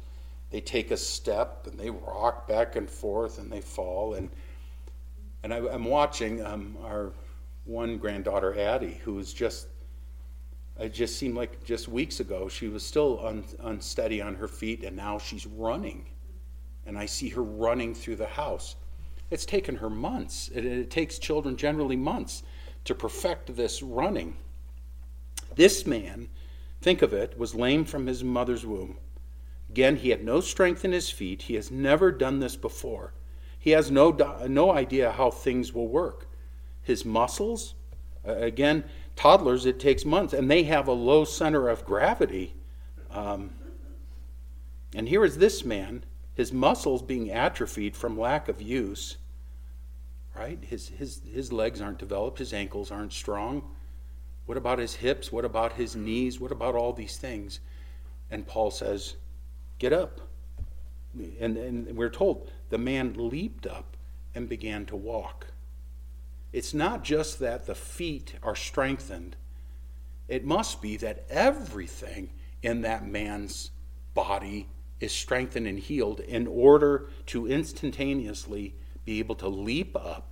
they 0.51 0.61
take 0.61 0.91
a 0.91 0.97
step 0.97 1.67
and 1.67 1.79
they 1.79 1.91
rock 1.91 2.49
back 2.49 2.77
and 2.77 2.89
forth 2.89 3.39
and 3.39 3.51
they 3.51 3.61
fall. 3.61 4.15
And, 4.15 4.31
and 5.43 5.53
I, 5.53 5.59
am 5.59 5.85
watching 5.85 6.45
um, 6.45 6.77
our 6.83 7.13
one 7.65 7.99
granddaughter, 7.99 8.59
Addie, 8.59 9.01
who 9.05 9.19
is 9.19 9.33
just, 9.33 9.69
it 10.81 10.95
just 10.95 11.19
seemed 11.19 11.37
like 11.37 11.63
just 11.65 11.87
weeks 11.87 12.21
ago, 12.21 12.49
she 12.49 12.69
was 12.69 12.85
still 12.85 13.25
un, 13.25 13.45
unsteady 13.61 14.23
on 14.23 14.35
her 14.35 14.49
feet, 14.49 14.85
and 14.85 14.97
now 14.97 15.19
she's 15.19 15.47
running. 15.47 16.07
And 16.87 16.99
I 16.99 17.07
see 17.07 17.29
her 17.29 17.43
running 17.43 17.95
through 17.95 18.17
the 18.17 18.27
house. 18.27 18.77
It's 19.31 19.47
taken 19.47 19.77
her 19.77 19.91
months. 19.91 20.51
It, 20.55 20.65
it 20.65 20.91
takes 20.91 21.19
children 21.19 21.57
generally 21.57 21.97
months 21.97 22.43
to 22.85 22.95
perfect 22.95 23.55
this 23.55 23.83
running. 23.83 24.37
This 25.55 25.87
man, 25.87 26.29
think 26.81 27.03
of 27.03 27.13
it, 27.13 27.39
was 27.39 27.55
lame 27.55 27.85
from 27.85 28.07
his 28.07 28.25
mother's 28.25 28.67
womb. 28.67 28.99
Again, 29.69 29.97
he 29.97 30.11
had 30.11 30.25
no 30.25 30.41
strength 30.41 30.85
in 30.85 30.93
his 30.93 31.11
feet. 31.11 31.43
He 31.43 31.55
has 31.55 31.71
never 31.71 32.13
done 32.13 32.41
this 32.41 32.57
before. 32.57 33.15
He 33.59 33.71
has 33.71 33.91
no, 33.91 34.11
no 34.49 34.73
idea 34.73 35.13
how 35.13 35.31
things 35.31 35.73
will 35.73 35.89
work. 35.89 36.27
His 36.83 37.05
muscles, 37.05 37.75
again, 38.25 38.85
toddlers, 39.17 39.67
it 39.67 39.79
takes 39.79 40.05
months, 40.05 40.35
and 40.35 40.51
they 40.51 40.65
have 40.65 40.89
a 40.89 40.93
low 40.93 41.25
center 41.25 41.69
of 41.69 41.85
gravity. 41.85 42.55
Um, 43.11 43.55
and 44.95 45.09
here 45.09 45.25
is 45.25 45.39
this 45.39 45.65
man, 45.65 46.05
his 46.35 46.53
muscles 46.53 47.03
being 47.03 47.31
atrophied 47.31 47.97
from 47.97 48.19
lack 48.19 48.49
of 48.49 48.61
use. 48.61 49.17
Right? 50.35 50.59
His, 50.63 50.89
his, 50.89 51.21
his 51.33 51.53
legs 51.53 51.81
aren't 51.81 51.99
developed, 51.99 52.39
his 52.39 52.53
ankles 52.53 52.91
aren't 52.91 53.13
strong. 53.13 53.63
What 54.47 54.59
about 54.59 54.79
his 54.79 54.97
hips? 54.97 55.31
What 55.31 55.45
about 55.45 55.75
his 55.75 55.95
knees? 55.95 56.41
What 56.41 56.53
about 56.53 56.75
all 56.75 56.93
these 56.93 57.17
things? 57.17 57.61
And 58.31 58.47
Paul 58.47 58.71
says, 58.71 59.17
Get 59.79 59.93
up. 59.93 60.21
And, 61.41 61.57
and 61.57 61.97
we're 61.97 62.09
told 62.09 62.51
the 62.71 62.79
man 62.79 63.15
leaped 63.17 63.67
up 63.67 63.97
and 64.35 64.49
began 64.49 64.87
to 64.87 64.97
walk. 64.97 65.49
It's 66.53 66.73
not 66.73 67.05
just 67.05 67.39
that 67.41 67.67
the 67.67 67.75
feet 67.75 68.35
are 68.43 68.57
strengthened, 68.57 69.37
it 70.29 70.45
must 70.45 70.81
be 70.81 70.97
that 70.99 71.27
everything 71.29 72.31
in 72.63 72.83
that 72.83 73.07
man's 73.07 73.71
body 74.15 74.69
is 75.01 75.13
strengthened 75.13 75.67
and 75.67 75.79
healed 75.79 76.21
in 76.21 76.47
order 76.47 77.09
to 77.27 77.47
instantaneously 77.47 78.75
be 79.05 79.19
able 79.19 79.35
to 79.35 79.49
leap 79.49 79.97
up. 79.97 80.29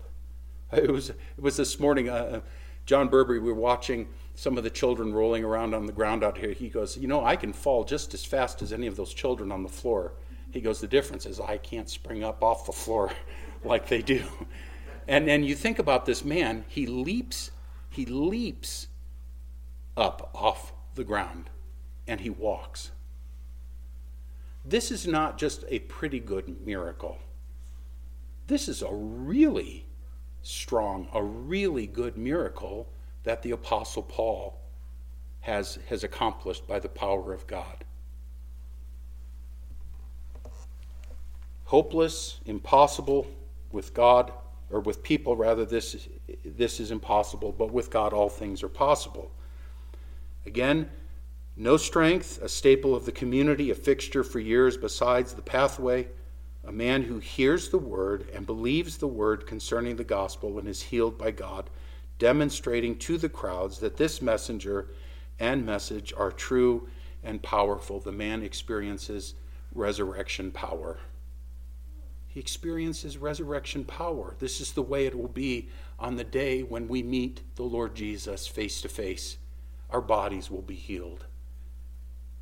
It 0.73 0.89
was, 0.89 1.11
it 1.11 1.19
was 1.41 1.57
this 1.57 1.81
morning. 1.81 2.09
Uh, 2.09 2.43
John 2.91 3.07
Burberry, 3.07 3.39
we 3.39 3.53
were 3.53 3.55
watching 3.55 4.09
some 4.35 4.59
of 4.59 4.65
the 4.65 4.69
children 4.69 5.15
rolling 5.15 5.45
around 5.45 5.75
on 5.75 5.87
the 5.87 5.93
ground 5.93 6.25
out 6.25 6.37
here. 6.37 6.51
He 6.51 6.69
goes, 6.69 6.97
You 6.97 7.07
know, 7.07 7.25
I 7.25 7.37
can 7.37 7.53
fall 7.53 7.85
just 7.85 8.15
as 8.15 8.25
fast 8.25 8.63
as 8.63 8.73
any 8.73 8.89
of 8.89 8.97
those 8.97 9.15
children 9.15 9.53
on 9.53 9.63
the 9.63 9.69
floor. 9.69 10.15
He 10.51 10.61
goes, 10.61 10.81
The 10.81 10.89
difference 10.89 11.25
is 11.25 11.39
I 11.39 11.59
can't 11.59 11.89
spring 11.89 12.25
up 12.25 12.43
off 12.43 12.67
the 12.67 12.73
floor 12.73 13.13
like 13.65 13.87
they 13.87 14.03
do. 14.03 14.25
And 15.07 15.29
then 15.29 15.45
you 15.45 15.55
think 15.55 15.79
about 15.79 16.05
this 16.05 16.25
man, 16.25 16.65
he 16.67 16.85
leaps, 16.85 17.53
he 17.91 18.07
leaps 18.07 18.89
up 19.97 20.29
off 20.35 20.73
the 20.97 21.05
ground 21.05 21.49
and 22.09 22.21
he 22.21 22.31
walks. 22.31 22.91
This 24.65 24.91
is 24.91 25.07
not 25.07 25.39
just 25.39 25.63
a 25.69 25.79
pretty 25.79 26.19
good 26.19 26.67
miracle. 26.67 27.19
This 28.49 28.69
is 28.69 28.83
a 28.83 28.93
really 28.93 29.87
strong, 30.43 31.09
a 31.13 31.23
really 31.23 31.87
good 31.87 32.17
miracle 32.17 32.89
that 33.25 33.43
the 33.43 33.51
Apostle 33.51 34.03
Paul 34.03 34.59
has, 35.41 35.79
has 35.89 36.05
accomplished 36.05 36.67
by 36.67 36.79
the 36.79 36.89
power 36.89 37.33
of 37.33 37.47
God. 37.47 37.85
Hopeless, 41.65 42.41
impossible 42.47 43.27
with 43.71 43.95
God, 43.95 44.33
or 44.71 44.81
with 44.81 45.03
people 45.03 45.37
rather, 45.37 45.65
this, 45.65 46.09
this 46.45 46.81
is 46.81 46.91
impossible, 46.91 47.53
but 47.53 47.73
with 47.73 47.91
God 47.91 48.13
all 48.13 48.29
things 48.29 48.63
are 48.63 48.69
possible. 48.69 49.31
Again, 50.47 50.91
no 51.57 51.77
strength, 51.77 52.41
a 52.43 52.49
staple 52.49 52.95
of 52.95 53.05
the 53.05 53.13
community, 53.13 53.71
a 53.71 53.75
fixture 53.75 54.25
for 54.25 54.41
years 54.41 54.77
besides 54.77 55.35
the 55.35 55.43
pathway 55.43 56.09
a 56.65 56.73
man 56.73 57.03
who 57.03 57.19
hears 57.19 57.71
the 57.71 57.79
word 57.79 58.29
and 58.35 58.47
believes 58.47 58.99
the 58.99 59.09
word 59.09 59.47
concerning 59.47 59.97
the 59.97 60.05
gospel 60.05 60.59
and 60.59 60.69
is 60.69 60.83
healed 60.83 61.19
by 61.19 61.31
God, 61.31 61.71
demonstrating 62.19 62.99
to 62.99 63.19
the 63.19 63.29
crowds 63.31 63.79
that 63.81 63.97
this 63.97 64.21
messenger 64.23 64.89
and 65.39 65.65
message 65.65 66.13
are 66.17 66.31
true 66.33 66.89
and 67.25 67.43
powerful. 67.43 68.01
The 68.01 68.13
man 68.13 68.43
experiences 68.43 69.35
resurrection 69.75 70.51
power. 70.51 70.99
he 72.29 72.41
experiences 72.41 73.19
resurrection 73.19 73.85
power. 73.85 74.37
This 74.39 74.61
is 74.61 74.73
the 74.73 74.83
way 74.83 75.07
it 75.07 75.19
will 75.19 75.29
be 75.29 75.69
on 75.99 76.17
the 76.17 76.25
day 76.25 76.63
when 76.63 76.89
we 76.89 77.03
meet 77.03 77.43
the 77.57 77.65
Lord 77.65 77.95
Jesus 77.95 78.47
face 78.47 78.81
to 78.83 78.89
face. 78.89 79.39
Our 79.91 80.01
bodies 80.01 80.51
will 80.51 80.63
be 80.63 80.77
healed. 80.77 81.27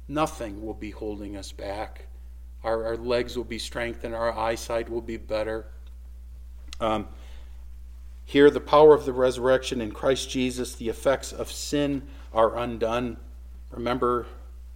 Nothing 0.09 0.65
will 0.65 0.75
be 0.75 0.91
holding 0.91 1.37
us 1.37 1.53
back. 1.53 2.08
Our, 2.65 2.85
our 2.85 2.97
legs 2.97 3.37
will 3.37 3.45
be 3.45 3.59
strengthened. 3.59 4.15
Our 4.15 4.37
eyesight 4.37 4.91
will 4.91 5.01
be 5.01 5.17
better. 5.17 5.67
Um, 6.81 7.09
here, 8.25 8.51
the 8.51 8.61
power 8.61 8.95
of 8.95 9.05
the 9.05 9.13
resurrection 9.13 9.81
in 9.81 9.93
Christ 9.93 10.29
Jesus, 10.29 10.75
the 10.75 10.89
effects 10.89 11.33
of 11.33 11.51
sin 11.51 12.09
are 12.33 12.57
undone. 12.57 13.17
Remember 13.71 14.27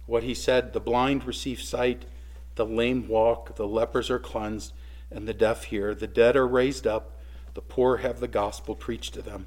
what 0.05 0.23
he 0.23 0.33
said 0.33 0.73
the 0.73 0.79
blind 0.79 1.25
receive 1.25 1.61
sight, 1.61 2.05
the 2.55 2.65
lame 2.65 3.07
walk, 3.07 3.55
the 3.55 3.67
lepers 3.67 4.09
are 4.09 4.19
cleansed 4.19 4.73
and 5.11 5.27
the 5.27 5.33
deaf 5.33 5.65
hear. 5.65 5.93
The 5.93 6.07
dead 6.07 6.35
are 6.35 6.47
raised 6.47 6.87
up. 6.87 7.11
The 7.53 7.61
poor 7.61 7.97
have 7.97 8.19
the 8.19 8.27
gospel 8.27 8.75
preached 8.75 9.13
to 9.13 9.21
them. 9.21 9.45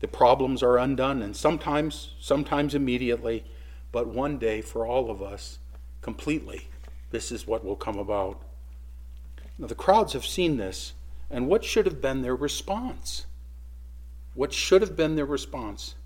The 0.00 0.08
problems 0.08 0.62
are 0.62 0.78
undone, 0.78 1.22
and 1.22 1.36
sometimes, 1.36 2.14
sometimes 2.20 2.74
immediately, 2.74 3.44
but 3.90 4.06
one 4.06 4.38
day 4.38 4.60
for 4.60 4.86
all 4.86 5.10
of 5.10 5.20
us, 5.20 5.58
completely, 6.00 6.68
this 7.10 7.32
is 7.32 7.46
what 7.46 7.64
will 7.64 7.76
come 7.76 7.98
about. 7.98 8.42
Now, 9.58 9.66
the 9.66 9.74
crowds 9.74 10.12
have 10.12 10.26
seen 10.26 10.56
this, 10.56 10.94
and 11.30 11.48
what 11.48 11.64
should 11.64 11.86
have 11.86 12.00
been 12.00 12.22
their 12.22 12.36
response? 12.36 13.26
What 14.34 14.52
should 14.52 14.82
have 14.82 14.96
been 14.96 15.16
their 15.16 15.26
response? 15.26 15.96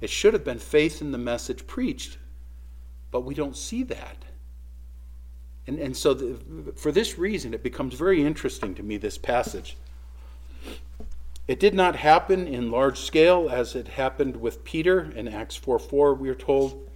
It 0.00 0.10
should 0.10 0.32
have 0.32 0.44
been 0.44 0.58
faith 0.58 1.00
in 1.00 1.12
the 1.12 1.18
message 1.18 1.66
preached, 1.66 2.18
but 3.10 3.22
we 3.22 3.34
don't 3.34 3.56
see 3.56 3.82
that. 3.84 4.24
And, 5.66 5.78
and 5.78 5.96
so, 5.96 6.14
the, 6.14 6.72
for 6.76 6.90
this 6.90 7.18
reason, 7.18 7.52
it 7.52 7.62
becomes 7.62 7.94
very 7.94 8.24
interesting 8.24 8.74
to 8.76 8.82
me, 8.82 8.96
this 8.96 9.18
passage. 9.18 9.76
It 11.46 11.60
did 11.60 11.74
not 11.74 11.96
happen 11.96 12.46
in 12.46 12.70
large 12.70 13.00
scale 13.00 13.48
as 13.50 13.74
it 13.74 13.88
happened 13.88 14.36
with 14.36 14.64
Peter 14.64 15.10
in 15.14 15.28
Acts 15.28 15.56
4 15.56 15.78
4, 15.78 16.14
we 16.14 16.28
are 16.28 16.34
told. 16.34 16.89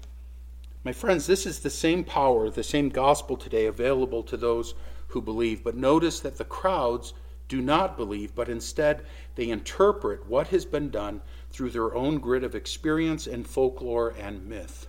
My 0.85 0.93
friends, 0.93 1.27
this 1.27 1.47
is 1.47 1.61
the 1.61 1.71
same 1.71 2.05
power, 2.05 2.51
the 2.51 2.63
same 2.63 2.91
gospel 2.91 3.39
today 3.39 3.65
available 3.65 4.23
to 4.25 4.37
those 4.37 4.75
who 5.09 5.23
believe. 5.23 5.65
But 5.65 5.77
notice 5.77 6.21
that 6.21 6.37
the 6.37 6.45
crowds 6.45 7.15
do 7.49 7.63
not 7.63 7.97
believe, 7.97 8.35
but 8.35 8.51
instead 8.51 9.07
they 9.35 9.49
interpret 9.49 10.29
what 10.29 10.49
has 10.49 10.67
been 10.67 10.91
done 10.91 11.23
through 11.51 11.71
their 11.71 11.95
own 11.95 12.19
grid 12.19 12.45
of 12.45 12.55
experience 12.55 13.27
and 13.27 13.47
folklore 13.47 14.15
and 14.19 14.47
myth. 14.47 14.89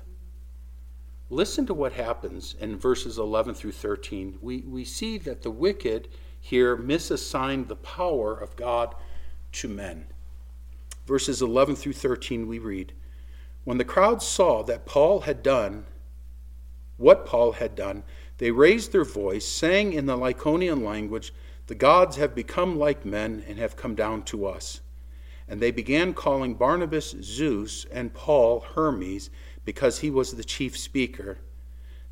Listen 1.29 1.65
to 1.65 1.73
what 1.73 1.93
happens 1.93 2.55
in 2.59 2.77
verses 2.77 3.17
11 3.17 3.55
through 3.55 3.71
13. 3.71 4.37
We, 4.41 4.59
we 4.61 4.83
see 4.83 5.17
that 5.19 5.43
the 5.43 5.51
wicked 5.51 6.09
here 6.41 6.75
misassigned 6.75 7.67
the 7.67 7.75
power 7.77 8.37
of 8.37 8.57
God 8.57 8.95
to 9.53 9.69
men. 9.69 10.07
Verses 11.05 11.41
11 11.41 11.77
through 11.77 11.93
13, 11.93 12.47
we 12.47 12.59
read 12.59 12.93
When 13.65 13.79
the 13.79 13.83
crowd 13.83 14.21
saw 14.21 14.61
that 14.63 14.85
Paul 14.85 15.21
had 15.21 15.43
done 15.43 15.85
what 16.97 17.25
Paul 17.25 17.53
had 17.53 17.75
done, 17.75 18.03
they 18.37 18.51
raised 18.51 18.91
their 18.91 19.03
voice, 19.03 19.45
saying 19.45 19.93
in 19.93 20.05
the 20.05 20.15
Lycaonian 20.15 20.83
language, 20.83 21.33
The 21.67 21.75
gods 21.75 22.15
have 22.17 22.35
become 22.35 22.77
like 22.77 23.03
men 23.05 23.43
and 23.47 23.57
have 23.57 23.75
come 23.75 23.95
down 23.95 24.23
to 24.25 24.45
us. 24.45 24.81
And 25.47 25.59
they 25.59 25.71
began 25.71 26.13
calling 26.13 26.53
Barnabas 26.53 27.15
Zeus 27.21 27.85
and 27.91 28.13
Paul 28.13 28.61
Hermes 28.61 29.29
because 29.65 29.99
he 29.99 30.11
was 30.11 30.31
the 30.33 30.43
chief 30.43 30.77
speaker. 30.77 31.39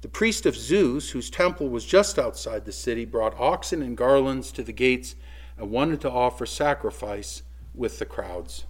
The 0.01 0.09
priest 0.09 0.45
of 0.45 0.55
Zeus, 0.55 1.11
whose 1.11 1.29
temple 1.29 1.69
was 1.69 1.85
just 1.85 2.19
outside 2.19 2.65
the 2.65 2.71
city, 2.71 3.05
brought 3.05 3.39
oxen 3.39 3.81
and 3.81 3.95
garlands 3.95 4.51
to 4.53 4.63
the 4.63 4.73
gates 4.73 5.15
and 5.57 5.71
wanted 5.71 6.01
to 6.01 6.11
offer 6.11 6.45
sacrifice 6.45 7.43
with 7.75 7.99
the 7.99 8.05
crowds. 8.05 8.65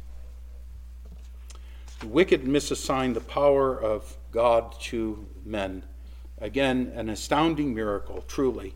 The 2.03 2.09
wicked 2.09 2.43
misassign 2.43 3.13
the 3.13 3.21
power 3.21 3.81
of 3.81 4.17
God 4.29 4.75
to 4.81 5.25
men. 5.45 5.83
Again, 6.37 6.91
an 6.95 7.07
astounding 7.07 7.73
miracle, 7.73 8.25
truly. 8.27 8.75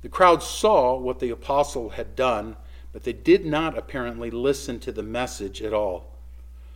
The 0.00 0.08
crowd 0.08 0.42
saw 0.42 0.98
what 0.98 1.18
the 1.18 1.28
apostle 1.28 1.90
had 1.90 2.16
done, 2.16 2.56
but 2.90 3.02
they 3.02 3.12
did 3.12 3.44
not 3.44 3.76
apparently 3.76 4.30
listen 4.30 4.80
to 4.80 4.92
the 4.92 5.02
message 5.02 5.60
at 5.60 5.74
all. 5.74 6.16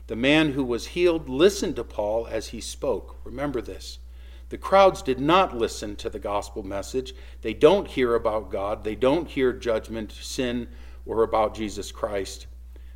The 0.08 0.14
man 0.14 0.52
who 0.52 0.62
was 0.62 0.88
healed 0.88 1.26
listened 1.26 1.76
to 1.76 1.84
Paul 1.84 2.26
as 2.26 2.48
he 2.48 2.60
spoke. 2.60 3.16
Remember 3.24 3.62
this. 3.62 3.98
The 4.50 4.58
crowds 4.58 5.00
did 5.00 5.18
not 5.18 5.56
listen 5.56 5.96
to 5.96 6.10
the 6.10 6.18
gospel 6.18 6.62
message. 6.62 7.14
They 7.40 7.54
don't 7.54 7.88
hear 7.88 8.14
about 8.14 8.50
God, 8.50 8.84
they 8.84 8.94
don't 8.94 9.26
hear 9.26 9.54
judgment, 9.54 10.12
sin, 10.12 10.68
or 11.06 11.22
about 11.22 11.54
Jesus 11.54 11.90
Christ. 11.90 12.46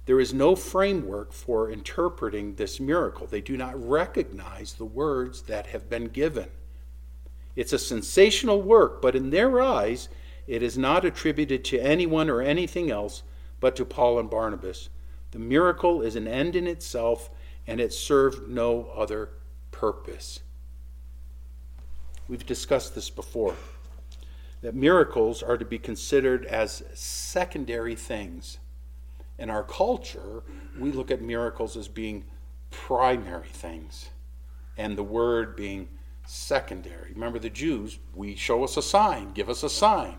There 0.04 0.18
is 0.18 0.34
no 0.34 0.56
framework 0.56 1.32
for 1.32 1.70
interpreting 1.70 2.54
this 2.54 2.80
miracle. 2.80 3.26
They 3.26 3.40
do 3.40 3.56
not 3.56 3.80
recognize 3.80 4.72
the 4.72 4.84
words 4.84 5.42
that 5.42 5.68
have 5.68 5.88
been 5.88 6.06
given. 6.06 6.48
It's 7.54 7.72
a 7.72 7.78
sensational 7.78 8.62
work, 8.62 9.00
but 9.00 9.14
in 9.14 9.30
their 9.30 9.60
eyes, 9.60 10.08
it 10.46 10.62
is 10.62 10.76
not 10.76 11.04
attributed 11.04 11.64
to 11.66 11.78
anyone 11.78 12.28
or 12.28 12.42
anything 12.42 12.90
else 12.90 13.22
but 13.60 13.76
to 13.76 13.84
Paul 13.84 14.18
and 14.18 14.28
Barnabas. 14.28 14.88
The 15.30 15.38
miracle 15.38 16.02
is 16.02 16.16
an 16.16 16.26
end 16.26 16.56
in 16.56 16.66
itself, 16.66 17.30
and 17.66 17.80
it 17.80 17.92
served 17.92 18.48
no 18.48 18.90
other 18.96 19.30
purpose. 19.70 20.40
We've 22.28 22.44
discussed 22.44 22.94
this 22.94 23.08
before 23.08 23.54
that 24.62 24.74
miracles 24.74 25.42
are 25.42 25.58
to 25.58 25.64
be 25.64 25.78
considered 25.78 26.44
as 26.46 26.82
secondary 26.94 27.94
things. 27.94 28.58
In 29.38 29.50
our 29.50 29.64
culture, 29.64 30.42
we 30.78 30.92
look 30.92 31.10
at 31.10 31.22
miracles 31.22 31.76
as 31.76 31.88
being 31.88 32.24
primary 32.70 33.48
things, 33.48 34.10
and 34.76 34.96
the 34.96 35.02
word 35.02 35.56
being 35.56 35.88
secondary. 36.26 37.12
Remember 37.12 37.38
the 37.38 37.50
Jews, 37.50 37.98
we 38.14 38.34
show 38.34 38.64
us 38.64 38.76
a 38.76 38.82
sign, 38.82 39.32
give 39.32 39.48
us 39.48 39.62
a 39.62 39.70
sign. 39.70 40.16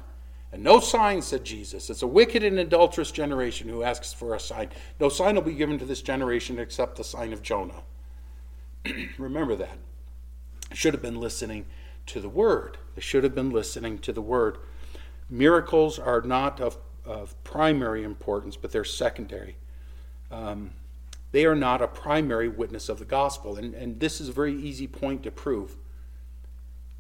And 0.52 0.63
no 0.63 0.80
sign, 0.80 1.23
said 1.23 1.43
Jesus. 1.43 1.89
It's 1.89 2.04
a 2.04 2.08
wicked 2.08 2.43
and 2.43 2.60
adulterous 2.60 3.10
generation 3.10 3.67
who 3.67 3.82
asks 3.82 4.13
for 4.13 4.36
a 4.36 4.39
sign. 4.39 4.69
No 4.99 5.10
sign 5.10 5.34
will 5.34 5.41
be 5.41 5.56
given 5.56 5.80
to 5.80 5.86
this 5.86 6.04
generation 6.04 6.60
except 6.60 6.95
the 6.95 7.04
sign 7.04 7.34
of 7.34 7.41
Jonah. 7.41 7.82
Remember 9.17 9.56
that. 9.56 9.80
Should 10.71 10.93
have 10.93 11.02
been 11.02 11.19
listening 11.19 11.65
to 12.06 12.19
the 12.19 12.30
word. 12.30 12.78
They 12.93 13.02
should 13.02 13.23
have 13.23 13.34
been 13.34 13.49
listening 13.49 13.97
to 13.99 14.13
the 14.13 14.21
word. 14.21 14.60
Miracles 15.28 15.97
are 15.97 16.21
not 16.21 16.60
of, 16.60 16.78
of 17.05 17.41
primary 17.43 18.03
importance, 18.03 18.55
but 18.55 18.71
they're 18.71 18.83
secondary. 18.83 19.57
Um, 20.31 20.71
they 21.31 21.45
are 21.45 21.55
not 21.55 21.81
a 21.81 21.87
primary 21.87 22.47
witness 22.47 22.89
of 22.89 22.99
the 22.99 23.05
gospel. 23.05 23.57
And, 23.57 23.73
and 23.73 23.99
this 23.99 24.21
is 24.21 24.29
a 24.29 24.33
very 24.33 24.55
easy 24.55 24.87
point 24.87 25.23
to 25.23 25.31
prove. 25.31 25.77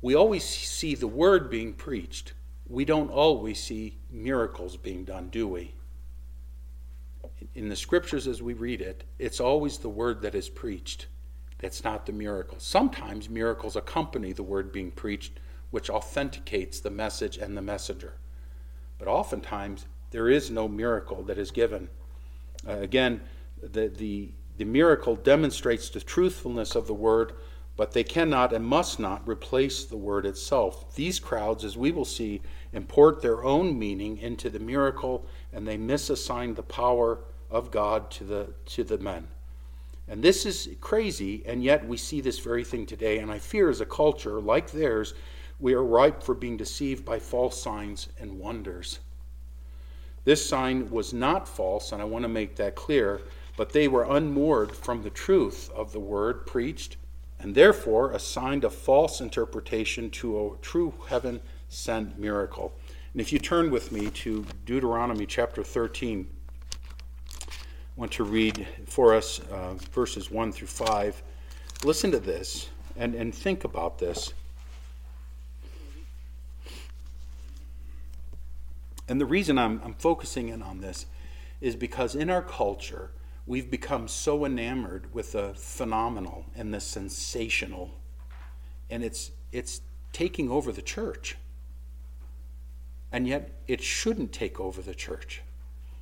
We 0.01 0.15
always 0.15 0.43
see 0.43 0.95
the 0.95 1.07
word 1.07 1.49
being 1.49 1.73
preached 1.73 2.33
we 2.67 2.85
don't 2.85 3.09
always 3.09 3.61
see 3.61 3.99
miracles 4.09 4.77
being 4.77 5.03
done, 5.05 5.29
do 5.29 5.47
we? 5.47 5.75
In 7.55 7.69
the 7.69 7.75
scriptures, 7.75 8.27
as 8.27 8.41
we 8.41 8.53
read 8.53 8.81
it, 8.81 9.03
it's 9.19 9.39
always 9.39 9.77
the 9.77 9.89
word 9.89 10.21
that 10.21 10.35
is 10.35 10.49
preached. 10.49 11.07
That's 11.59 11.83
not 11.83 12.05
the 12.05 12.13
miracle. 12.13 12.59
Sometimes 12.59 13.29
miracles 13.29 13.75
accompany 13.75 14.31
the 14.31 14.43
word 14.43 14.71
being 14.71 14.91
preached, 14.91 15.39
which 15.71 15.89
authenticates 15.89 16.79
the 16.79 16.89
message 16.89 17.37
and 17.37 17.55
the 17.55 17.61
messenger. 17.61 18.15
But 19.03 19.11
oftentimes, 19.11 19.85
there 20.11 20.29
is 20.29 20.49
no 20.49 20.69
miracle 20.69 21.23
that 21.23 21.37
is 21.37 21.51
given. 21.51 21.89
Uh, 22.65 22.77
again, 22.77 23.19
the, 23.61 23.89
the, 23.89 24.29
the 24.57 24.63
miracle 24.63 25.17
demonstrates 25.17 25.89
the 25.89 25.99
truthfulness 25.99 26.73
of 26.73 26.87
the 26.87 26.93
word 26.93 27.33
but 27.75 27.91
they 27.91 28.03
cannot 28.03 28.53
and 28.53 28.63
must 28.63 28.99
not 28.99 29.27
replace 29.27 29.83
the 29.83 29.97
word 29.97 30.27
itself. 30.27 30.93
These 30.95 31.19
crowds, 31.19 31.65
as 31.65 31.75
we 31.75 31.91
will 31.91 32.05
see, 32.05 32.41
import 32.71 33.21
their 33.21 33.43
own 33.43 33.77
meaning 33.79 34.19
into 34.19 34.49
the 34.49 34.59
miracle 34.59 35.25
and 35.51 35.67
they 35.67 35.77
misassign 35.77 36.55
the 36.55 36.63
power 36.63 37.19
of 37.49 37.71
God 37.71 38.11
to 38.11 38.23
the, 38.23 38.53
to 38.67 38.83
the 38.83 38.99
men. 38.99 39.27
And 40.07 40.23
this 40.23 40.45
is 40.45 40.69
crazy, 40.81 41.43
and 41.47 41.63
yet 41.63 41.87
we 41.87 41.97
see 41.97 42.21
this 42.21 42.37
very 42.39 42.63
thing 42.63 42.85
today. 42.85 43.19
And 43.19 43.31
I 43.31 43.39
fear, 43.39 43.69
as 43.69 43.81
a 43.81 43.85
culture 43.85 44.39
like 44.39 44.69
theirs, 44.69 45.13
we 45.63 45.73
are 45.73 45.81
ripe 45.81 46.21
for 46.21 46.35
being 46.35 46.57
deceived 46.57 47.05
by 47.05 47.17
false 47.17 47.59
signs 47.59 48.09
and 48.19 48.37
wonders. 48.37 48.99
This 50.25 50.45
sign 50.45 50.91
was 50.91 51.13
not 51.13 51.47
false, 51.47 51.93
and 51.93 52.01
I 52.01 52.05
want 52.05 52.23
to 52.23 52.29
make 52.29 52.57
that 52.57 52.75
clear, 52.75 53.21
but 53.55 53.71
they 53.71 53.87
were 53.87 54.03
unmoored 54.03 54.73
from 54.73 55.01
the 55.01 55.09
truth 55.09 55.71
of 55.73 55.93
the 55.93 56.01
word 56.01 56.45
preached 56.45 56.97
and 57.39 57.55
therefore 57.55 58.11
assigned 58.11 58.65
a 58.65 58.69
false 58.69 59.21
interpretation 59.21 60.09
to 60.09 60.37
a 60.37 60.57
true 60.61 60.93
heaven 61.07 61.39
sent 61.69 62.19
miracle. 62.19 62.73
And 63.13 63.21
if 63.21 63.31
you 63.31 63.39
turn 63.39 63.71
with 63.71 63.89
me 63.93 64.09
to 64.09 64.45
Deuteronomy 64.65 65.25
chapter 65.25 65.63
13, 65.63 66.27
I 67.41 67.45
want 67.95 68.11
to 68.11 68.25
read 68.25 68.67
for 68.85 69.15
us 69.15 69.39
uh, 69.49 69.75
verses 69.93 70.29
1 70.29 70.51
through 70.51 70.67
5. 70.67 71.23
Listen 71.85 72.11
to 72.11 72.19
this 72.19 72.67
and, 72.97 73.15
and 73.15 73.33
think 73.33 73.63
about 73.63 73.97
this. 73.97 74.33
And 79.07 79.19
the 79.19 79.25
reason 79.25 79.57
I'm, 79.57 79.81
I'm 79.83 79.93
focusing 79.93 80.49
in 80.49 80.61
on 80.61 80.81
this 80.81 81.05
is 81.59 81.75
because 81.75 82.15
in 82.15 82.29
our 82.29 82.41
culture, 82.41 83.11
we've 83.45 83.69
become 83.69 84.07
so 84.07 84.45
enamored 84.45 85.13
with 85.13 85.33
the 85.33 85.53
phenomenal 85.55 86.45
and 86.55 86.73
the 86.73 86.79
sensational, 86.79 87.91
and 88.89 89.03
it's, 89.03 89.31
it's 89.51 89.81
taking 90.11 90.49
over 90.49 90.71
the 90.71 90.81
church. 90.81 91.37
And 93.11 93.27
yet, 93.27 93.51
it 93.67 93.81
shouldn't 93.81 94.31
take 94.31 94.59
over 94.59 94.81
the 94.81 94.95
church. 94.95 95.41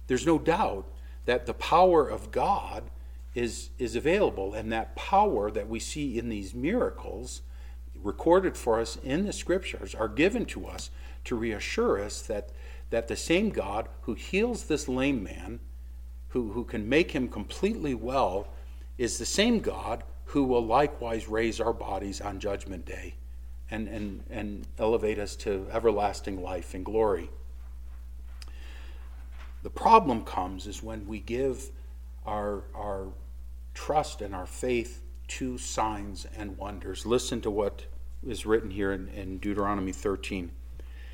There's 0.07 0.25
no 0.25 0.39
doubt 0.39 0.85
that 1.25 1.45
the 1.45 1.53
power 1.53 2.07
of 2.07 2.31
God 2.31 2.89
is, 3.35 3.69
is 3.77 3.95
available, 3.95 4.53
and 4.53 4.71
that 4.71 4.95
power 4.95 5.51
that 5.51 5.67
we 5.67 5.79
see 5.79 6.17
in 6.17 6.29
these 6.29 6.53
miracles 6.53 7.41
recorded 8.01 8.57
for 8.57 8.79
us 8.79 8.97
in 9.03 9.25
the 9.25 9.33
scriptures 9.33 9.93
are 9.93 10.07
given 10.07 10.45
to 10.45 10.65
us 10.65 10.89
to 11.25 11.35
reassure 11.35 12.03
us 12.03 12.21
that, 12.23 12.49
that 12.91 13.07
the 13.07 13.15
same 13.15 13.49
God 13.49 13.89
who 14.01 14.13
heals 14.13 14.65
this 14.65 14.87
lame 14.87 15.23
man, 15.23 15.59
who, 16.29 16.51
who 16.51 16.63
can 16.63 16.87
make 16.87 17.11
him 17.11 17.27
completely 17.27 17.95
well, 17.95 18.47
is 18.97 19.17
the 19.17 19.25
same 19.25 19.59
God 19.59 20.03
who 20.25 20.43
will 20.43 20.65
likewise 20.65 21.27
raise 21.27 21.59
our 21.59 21.73
bodies 21.73 22.21
on 22.21 22.39
Judgment 22.39 22.85
Day 22.85 23.15
and, 23.71 23.87
and, 23.87 24.23
and 24.29 24.67
elevate 24.77 25.17
us 25.17 25.35
to 25.37 25.67
everlasting 25.71 26.41
life 26.41 26.73
and 26.73 26.85
glory. 26.85 27.29
The 29.63 29.69
problem 29.69 30.23
comes 30.23 30.67
is 30.67 30.83
when 30.83 31.07
we 31.07 31.19
give 31.19 31.69
our, 32.25 32.63
our 32.75 33.07
trust 33.73 34.21
and 34.21 34.35
our 34.35 34.45
faith 34.45 35.01
to 35.29 35.57
signs 35.57 36.27
and 36.35 36.57
wonders. 36.57 37.05
Listen 37.05 37.39
to 37.41 37.51
what 37.51 37.85
is 38.27 38.45
written 38.45 38.69
here 38.69 38.91
in, 38.91 39.07
in 39.09 39.37
Deuteronomy 39.37 39.91
13. 39.91 40.51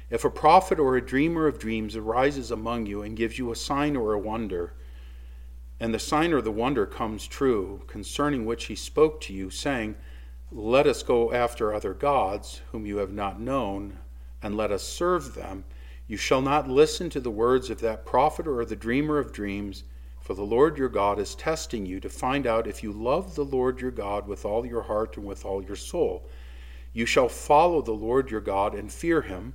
If 0.09 0.23
a 0.23 0.29
prophet 0.29 0.79
or 0.79 0.95
a 0.95 1.05
dreamer 1.05 1.47
of 1.47 1.59
dreams 1.59 1.95
arises 1.95 2.49
among 2.49 2.85
you 2.85 3.01
and 3.01 3.17
gives 3.17 3.37
you 3.37 3.51
a 3.51 3.55
sign 3.55 3.97
or 3.97 4.13
a 4.13 4.19
wonder, 4.19 4.73
and 5.79 5.93
the 5.93 5.99
sign 5.99 6.33
or 6.33 6.41
the 6.41 6.51
wonder 6.51 6.85
comes 6.85 7.27
true, 7.27 7.81
concerning 7.87 8.45
which 8.45 8.65
he 8.65 8.75
spoke 8.75 9.19
to 9.21 9.33
you, 9.33 9.49
saying, 9.49 9.95
Let 10.51 10.87
us 10.87 11.03
go 11.03 11.33
after 11.33 11.73
other 11.73 11.93
gods, 11.93 12.61
whom 12.71 12.85
you 12.85 12.97
have 12.97 13.11
not 13.11 13.39
known, 13.41 13.99
and 14.41 14.55
let 14.55 14.71
us 14.71 14.83
serve 14.83 15.35
them, 15.35 15.65
you 16.07 16.15
shall 16.15 16.41
not 16.41 16.69
listen 16.69 17.09
to 17.09 17.19
the 17.19 17.29
words 17.29 17.69
of 17.69 17.81
that 17.81 18.05
prophet 18.05 18.47
or 18.47 18.63
the 18.63 18.77
dreamer 18.77 19.17
of 19.17 19.33
dreams, 19.33 19.83
for 20.21 20.33
the 20.33 20.43
Lord 20.43 20.77
your 20.77 20.89
God 20.89 21.19
is 21.19 21.35
testing 21.35 21.85
you 21.85 21.99
to 21.99 22.09
find 22.09 22.47
out 22.47 22.65
if 22.65 22.81
you 22.81 22.93
love 22.93 23.35
the 23.35 23.43
Lord 23.43 23.81
your 23.81 23.91
God 23.91 24.25
with 24.25 24.45
all 24.45 24.65
your 24.65 24.83
heart 24.83 25.17
and 25.17 25.25
with 25.25 25.43
all 25.43 25.61
your 25.61 25.75
soul. 25.75 26.27
You 26.93 27.05
shall 27.05 27.27
follow 27.27 27.81
the 27.81 27.91
Lord 27.91 28.31
your 28.31 28.41
God 28.41 28.73
and 28.73 28.91
fear 28.91 29.21
him, 29.21 29.53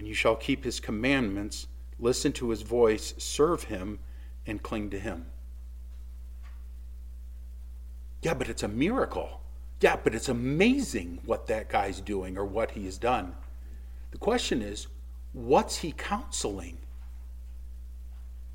and 0.00 0.08
you 0.08 0.14
shall 0.14 0.34
keep 0.34 0.64
his 0.64 0.80
commandments, 0.80 1.66
listen 1.98 2.32
to 2.32 2.48
his 2.48 2.62
voice, 2.62 3.12
serve 3.18 3.64
him, 3.64 3.98
and 4.46 4.62
cling 4.62 4.88
to 4.88 4.98
him. 4.98 5.26
Yeah, 8.22 8.32
but 8.32 8.48
it's 8.48 8.62
a 8.62 8.68
miracle. 8.68 9.42
Yeah, 9.82 9.96
but 10.02 10.14
it's 10.14 10.30
amazing 10.30 11.20
what 11.26 11.48
that 11.48 11.68
guy's 11.68 12.00
doing 12.00 12.38
or 12.38 12.46
what 12.46 12.70
he 12.70 12.86
has 12.86 12.96
done. 12.96 13.34
The 14.12 14.16
question 14.16 14.62
is, 14.62 14.86
what's 15.34 15.76
he 15.76 15.92
counseling? 15.92 16.78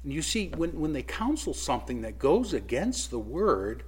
And 0.04 0.12
you 0.12 0.24
see, 0.24 0.48
when, 0.58 0.72
when 0.80 0.94
they 0.94 1.04
counsel 1.04 1.54
something 1.54 2.02
that 2.02 2.18
goes 2.18 2.56
against 2.56 3.12
the 3.12 3.20
word, 3.20 3.84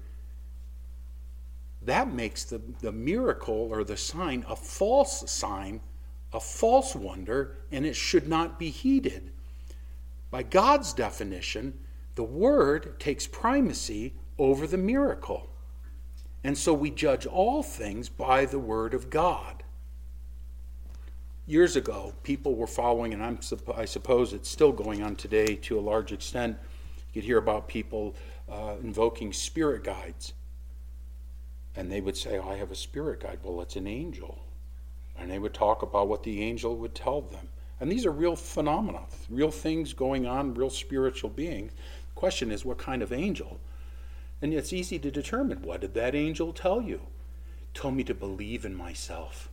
that 1.81 2.13
makes 2.13 2.43
the, 2.43 2.61
the 2.81 2.91
miracle 2.91 3.69
or 3.71 3.83
the 3.83 3.97
sign 3.97 4.45
a 4.47 4.55
false 4.55 5.27
sign, 5.31 5.81
a 6.33 6.39
false 6.39 6.95
wonder, 6.95 7.57
and 7.71 7.85
it 7.85 7.95
should 7.95 8.27
not 8.27 8.59
be 8.59 8.69
heeded. 8.69 9.31
By 10.29 10.43
God's 10.43 10.93
definition, 10.93 11.73
the 12.15 12.23
word 12.23 12.99
takes 12.99 13.27
primacy 13.27 14.13
over 14.37 14.67
the 14.67 14.77
miracle. 14.77 15.49
And 16.43 16.57
so 16.57 16.73
we 16.73 16.91
judge 16.91 17.25
all 17.25 17.63
things 17.63 18.09
by 18.09 18.45
the 18.45 18.59
word 18.59 18.93
of 18.93 19.09
God 19.09 19.63
years 21.47 21.77
ago, 21.77 22.13
people 22.23 22.55
were 22.55 22.67
following, 22.67 23.13
and 23.13 23.23
I'm, 23.23 23.39
I 23.75 23.85
suppose 23.85 24.33
it's 24.33 24.49
still 24.49 24.73
going 24.73 25.01
on 25.01 25.15
today 25.15 25.55
to 25.55 25.79
a 25.79 25.81
large 25.81 26.11
extent. 26.11 26.57
You'd 27.13 27.23
hear 27.23 27.37
about 27.37 27.67
people 27.67 28.13
uh, 28.51 28.75
invoking 28.83 29.33
spirit 29.33 29.83
guides. 29.83 30.33
And 31.75 31.91
they 31.91 32.01
would 32.01 32.17
say, 32.17 32.37
oh, 32.37 32.49
I 32.49 32.57
have 32.57 32.71
a 32.71 32.75
spirit 32.75 33.21
guide. 33.21 33.39
Well, 33.43 33.61
it's 33.61 33.75
an 33.75 33.87
angel. 33.87 34.43
And 35.17 35.31
they 35.31 35.39
would 35.39 35.53
talk 35.53 35.81
about 35.81 36.07
what 36.07 36.23
the 36.23 36.41
angel 36.41 36.75
would 36.77 36.95
tell 36.95 37.21
them. 37.21 37.49
And 37.79 37.91
these 37.91 38.05
are 38.05 38.11
real 38.11 38.35
phenomena, 38.35 39.01
real 39.29 39.51
things 39.51 39.93
going 39.93 40.25
on, 40.25 40.53
real 40.53 40.69
spiritual 40.69 41.29
beings. 41.29 41.71
The 41.73 42.19
question 42.19 42.51
is, 42.51 42.65
what 42.65 42.77
kind 42.77 43.01
of 43.01 43.11
angel? 43.11 43.59
And 44.41 44.53
it's 44.53 44.73
easy 44.73 44.99
to 44.99 45.11
determine 45.11 45.61
what 45.61 45.81
did 45.81 45.93
that 45.95 46.15
angel 46.15 46.53
tell 46.53 46.81
you? 46.81 47.01
Told 47.73 47.95
me 47.95 48.03
to 48.03 48.13
believe 48.13 48.65
in 48.65 48.75
myself 48.75 49.49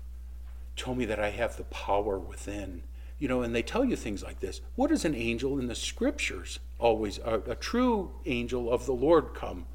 told 0.77 0.99
me 0.99 1.05
that 1.07 1.21
I 1.21 1.31
have 1.31 1.57
the 1.57 1.65
power 1.65 2.19
within. 2.19 2.83
You 3.19 3.29
know, 3.29 3.43
and 3.43 3.55
they 3.55 3.63
tell 3.63 3.85
you 3.85 3.97
things 3.97 4.23
like 4.23 4.41
this. 4.41 4.61
What 4.75 4.91
does 4.91 5.05
an 5.05 5.15
angel 5.15 5.59
in 5.59 5.67
the 5.67 5.75
scriptures 5.75 6.59
always, 6.79 7.19
a, 7.19 7.41
a 7.47 7.55
true 7.55 8.11
angel 8.27 8.71
of 8.71 8.87
the 8.87 8.93
Lord 8.93 9.35
come? 9.35 9.67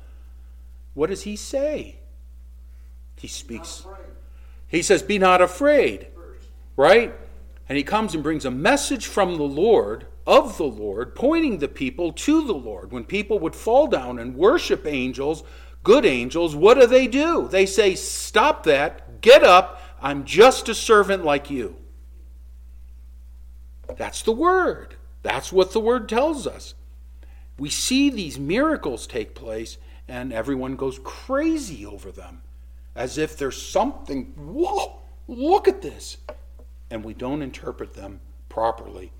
What 0.94 1.10
does 1.10 1.24
he 1.24 1.36
say? 1.36 2.00
He 3.16 3.28
speaks. 3.28 3.86
He 4.70 4.84
says, 4.84 5.02
Be 5.02 5.18
not 5.18 5.42
afraid. 5.42 6.08
Right? 6.78 7.14
And 7.68 7.78
he 7.78 7.84
comes 7.84 8.14
and 8.14 8.24
brings 8.24 8.46
a 8.46 8.52
message 8.52 9.06
from 9.06 9.36
the 9.36 9.44
Lord, 9.44 10.08
of 10.26 10.58
the 10.58 10.64
Lord, 10.64 11.16
pointing 11.16 11.58
the 11.58 11.68
people 11.68 12.14
to 12.14 12.46
the 12.46 12.54
Lord. 12.54 12.92
When 12.92 13.04
people 13.04 13.40
would 13.40 13.56
fall 13.56 13.88
down 13.88 14.20
and 14.20 14.36
worship 14.36 14.86
angels, 14.86 15.44
good 15.84 16.06
angels, 16.06 16.56
what 16.56 16.80
do 16.80 16.86
they 16.86 17.08
do? 17.08 17.48
They 17.50 17.66
say, 17.66 17.96
Stop 17.96 18.64
that, 18.64 19.22
get 19.22 19.44
up, 19.44 19.82
I'm 20.02 20.24
just 20.24 20.70
a 20.70 20.76
servant 20.76 21.26
like 21.26 21.50
you. 21.50 21.76
That's 23.98 24.22
the 24.22 24.32
word. 24.32 24.96
That's 25.24 25.52
what 25.52 25.74
the 25.74 25.82
word 25.82 26.08
tells 26.08 26.48
us. 26.48 26.76
We 27.58 27.70
see 27.70 28.10
these 28.10 28.40
miracles 28.40 29.06
take 29.06 29.36
place, 29.36 29.78
and 30.08 30.32
everyone 30.32 30.76
goes 30.76 31.00
crazy 31.04 31.86
over 31.86 32.12
them 32.12 32.42
as 32.96 33.18
if 33.18 33.38
there's 33.38 33.62
something, 33.62 34.26
whoa, 34.36 35.00
look 35.28 35.68
at 35.68 35.82
this. 35.82 36.18
And 36.92 37.04
we 37.04 37.14
don't 37.14 37.42
interpret 37.42 37.94
them 37.94 38.20
properly. 38.50 39.12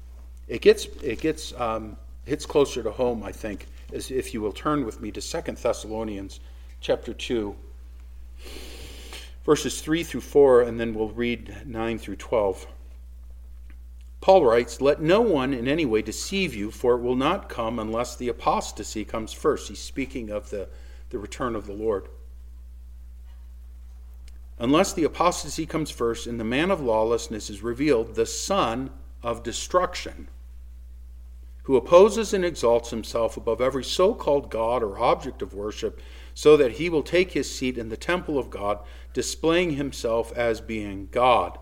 It 0.48 0.62
gets, 0.62 0.86
it 1.04 1.22
gets, 1.22 1.54
um, 1.60 1.98
hits 2.26 2.46
closer 2.46 2.82
to 2.84 2.92
home, 2.92 3.24
I 3.24 3.32
think, 3.32 3.68
as 3.94 4.12
if 4.12 4.34
you 4.34 4.42
will 4.42 4.52
turn 4.52 4.86
with 4.86 5.02
me 5.02 5.12
to 5.12 5.22
Second 5.22 5.58
Thessalonians 5.58 6.40
chapter 6.82 7.14
2 7.14 7.56
verses 9.50 9.82
3 9.82 10.04
through 10.04 10.22
4, 10.22 10.62
and 10.62 10.80
then 10.80 10.94
we'll 10.94 11.10
read 11.10 11.66
9 11.66 11.98
through 11.98 12.18
12. 12.18 12.68
Paul 14.22 14.46
writes, 14.46 14.80
Let 14.80 15.02
no 15.02 15.22
one 15.22 15.56
in 15.56 15.68
any 15.68 15.86
way 15.86 16.04
deceive 16.04 16.54
you, 16.54 16.70
for 16.70 16.94
it 16.94 17.02
will 17.02 17.16
not 17.16 17.50
come 17.50 17.80
unless 17.80 18.16
the 18.16 18.28
apostasy 18.28 19.04
comes 19.04 19.34
first. 19.34 19.70
He's 19.70 19.80
speaking 19.80 20.30
of 20.30 20.52
the, 20.52 20.68
the 21.10 21.18
return 21.18 21.56
of 21.56 21.66
the 21.66 21.74
Lord. 21.74 22.10
Unless 24.60 24.94
the 24.94 25.06
apostasy 25.06 25.66
comes 25.66 25.90
first 25.90 26.28
and 26.28 26.40
the 26.40 26.44
man 26.44 26.70
of 26.70 26.82
lawlessness 26.82 27.50
is 27.50 27.64
revealed, 27.64 28.16
the 28.16 28.26
son 28.26 28.90
of 29.24 29.42
destruction, 29.42 30.28
who 31.64 31.78
opposes 31.78 32.34
and 32.34 32.44
exalts 32.44 32.90
himself 32.90 33.38
above 33.38 33.62
every 33.62 33.84
so 33.84 34.14
called 34.14 34.52
God 34.52 34.84
or 34.84 35.00
object 35.00 35.42
of 35.42 35.54
worship 35.54 36.02
so 36.34 36.58
that 36.58 36.74
he 36.74 36.90
will 36.90 37.04
take 37.04 37.32
his 37.32 37.54
seat 37.54 37.78
in 37.78 37.90
the 37.90 37.98
temple 37.98 38.38
of 38.38 38.50
God, 38.50 38.80
displaying 39.14 39.72
himself 39.72 40.32
as 40.38 40.62
being 40.62 41.08
God. 41.12 41.58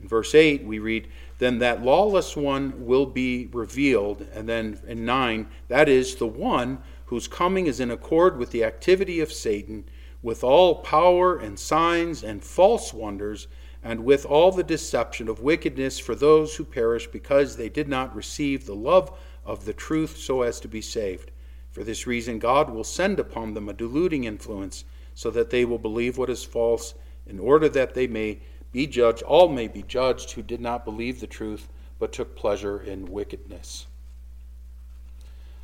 In 0.00 0.08
verse 0.08 0.34
8, 0.34 0.64
we 0.64 0.78
read, 0.78 1.08
Then 1.38 1.58
that 1.60 1.82
lawless 1.82 2.36
one 2.36 2.86
will 2.86 3.06
be 3.06 3.48
revealed. 3.52 4.26
And 4.34 4.48
then 4.48 4.80
in 4.86 5.04
9, 5.04 5.46
that 5.68 5.88
is 5.88 6.16
the 6.16 6.26
one 6.26 6.82
whose 7.06 7.28
coming 7.28 7.66
is 7.66 7.78
in 7.78 7.90
accord 7.90 8.36
with 8.36 8.50
the 8.50 8.64
activity 8.64 9.20
of 9.20 9.32
Satan, 9.32 9.84
with 10.22 10.44
all 10.44 10.76
power 10.76 11.36
and 11.36 11.58
signs 11.58 12.22
and 12.22 12.44
false 12.44 12.94
wonders, 12.94 13.48
and 13.82 14.04
with 14.04 14.24
all 14.24 14.52
the 14.52 14.62
deception 14.62 15.28
of 15.28 15.42
wickedness 15.42 15.98
for 15.98 16.14
those 16.14 16.54
who 16.54 16.64
perish 16.64 17.08
because 17.08 17.56
they 17.56 17.68
did 17.68 17.88
not 17.88 18.14
receive 18.14 18.64
the 18.64 18.74
love 18.74 19.18
of 19.44 19.64
the 19.64 19.72
truth 19.72 20.16
so 20.16 20.42
as 20.42 20.60
to 20.60 20.68
be 20.68 20.80
saved. 20.80 21.32
For 21.72 21.82
this 21.82 22.06
reason, 22.06 22.38
God 22.38 22.70
will 22.70 22.84
send 22.84 23.18
upon 23.18 23.54
them 23.54 23.68
a 23.68 23.72
deluding 23.72 24.24
influence, 24.24 24.84
so 25.14 25.30
that 25.30 25.50
they 25.50 25.64
will 25.64 25.78
believe 25.78 26.16
what 26.16 26.30
is 26.30 26.44
false, 26.44 26.94
in 27.26 27.38
order 27.38 27.68
that 27.70 27.94
they 27.94 28.06
may 28.06 28.40
be 28.70 28.86
judged, 28.86 29.22
all 29.22 29.48
may 29.48 29.68
be 29.68 29.82
judged 29.82 30.30
who 30.32 30.42
did 30.42 30.60
not 30.60 30.84
believe 30.84 31.20
the 31.20 31.26
truth, 31.26 31.68
but 31.98 32.12
took 32.12 32.36
pleasure 32.36 32.80
in 32.80 33.06
wickedness. 33.06 33.86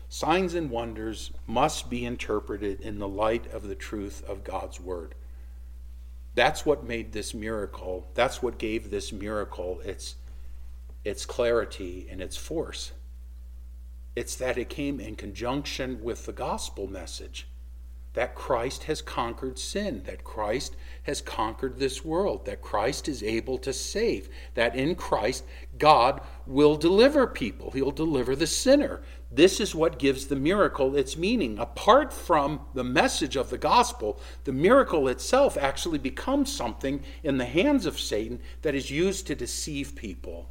Signs 0.08 0.54
and 0.54 0.70
wonders 0.70 1.32
must 1.46 1.90
be 1.90 2.04
interpreted 2.04 2.80
in 2.80 2.98
the 2.98 3.08
light 3.08 3.52
of 3.52 3.68
the 3.68 3.74
truth 3.74 4.24
of 4.26 4.42
God's 4.42 4.80
word. 4.80 5.14
That's 6.34 6.64
what 6.64 6.84
made 6.84 7.12
this 7.12 7.34
miracle, 7.34 8.08
that's 8.14 8.42
what 8.42 8.58
gave 8.58 8.90
this 8.90 9.12
miracle 9.12 9.80
its, 9.80 10.14
its 11.04 11.26
clarity, 11.26 12.06
and 12.10 12.22
its 12.22 12.36
force. 12.36 12.92
It's 14.16 14.36
that 14.36 14.56
it 14.56 14.68
came 14.68 14.98
in 14.98 15.16
conjunction 15.16 16.02
with 16.02 16.26
the 16.26 16.32
gospel 16.32 16.86
message 16.86 17.46
that 18.14 18.34
Christ 18.34 18.84
has 18.84 19.00
conquered 19.00 19.58
sin, 19.58 20.02
that 20.06 20.24
Christ 20.24 20.74
has 21.04 21.20
conquered 21.20 21.78
this 21.78 22.04
world, 22.04 22.46
that 22.46 22.60
Christ 22.60 23.06
is 23.08 23.22
able 23.22 23.58
to 23.58 23.72
save, 23.72 24.28
that 24.54 24.74
in 24.74 24.96
Christ 24.96 25.44
God 25.78 26.20
will 26.46 26.76
deliver 26.76 27.28
people, 27.28 27.70
He'll 27.70 27.92
deliver 27.92 28.34
the 28.34 28.46
sinner. 28.46 29.02
This 29.38 29.60
is 29.60 29.72
what 29.72 30.00
gives 30.00 30.26
the 30.26 30.34
miracle 30.34 30.96
its 30.96 31.16
meaning. 31.16 31.60
Apart 31.60 32.12
from 32.12 32.62
the 32.74 32.82
message 32.82 33.36
of 33.36 33.50
the 33.50 33.56
gospel, 33.56 34.20
the 34.42 34.52
miracle 34.52 35.06
itself 35.06 35.56
actually 35.56 35.98
becomes 35.98 36.52
something 36.52 37.04
in 37.22 37.38
the 37.38 37.44
hands 37.44 37.86
of 37.86 38.00
Satan 38.00 38.40
that 38.62 38.74
is 38.74 38.90
used 38.90 39.28
to 39.28 39.36
deceive 39.36 39.94
people 39.94 40.50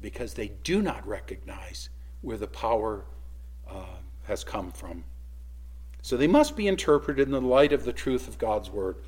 because 0.00 0.34
they 0.34 0.52
do 0.62 0.80
not 0.80 1.04
recognize 1.04 1.88
where 2.20 2.36
the 2.36 2.46
power 2.46 3.06
uh, 3.68 3.96
has 4.28 4.44
come 4.44 4.70
from. 4.70 5.02
So 6.02 6.16
they 6.16 6.28
must 6.28 6.54
be 6.54 6.68
interpreted 6.68 7.26
in 7.26 7.32
the 7.32 7.40
light 7.40 7.72
of 7.72 7.84
the 7.84 7.92
truth 7.92 8.28
of 8.28 8.38
God's 8.38 8.70
word. 8.70 8.98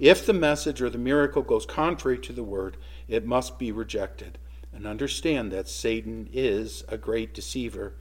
If 0.00 0.26
the 0.26 0.32
message 0.32 0.82
or 0.82 0.90
the 0.90 0.98
miracle 0.98 1.42
goes 1.42 1.64
contrary 1.64 2.18
to 2.18 2.32
the 2.32 2.42
word, 2.42 2.76
it 3.06 3.24
must 3.24 3.56
be 3.56 3.70
rejected. 3.70 4.38
And 4.82 4.88
understand 4.88 5.52
that 5.52 5.68
Satan 5.68 6.28
is 6.32 6.82
a 6.88 6.96
great 6.96 7.32
deceiver, 7.32 7.92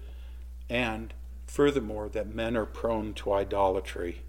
and 0.67 1.13
furthermore, 1.45 2.09
that 2.09 2.33
men 2.33 2.57
are 2.57 2.65
prone 2.65 3.13
to 3.13 3.33
idolatry, 3.33 4.23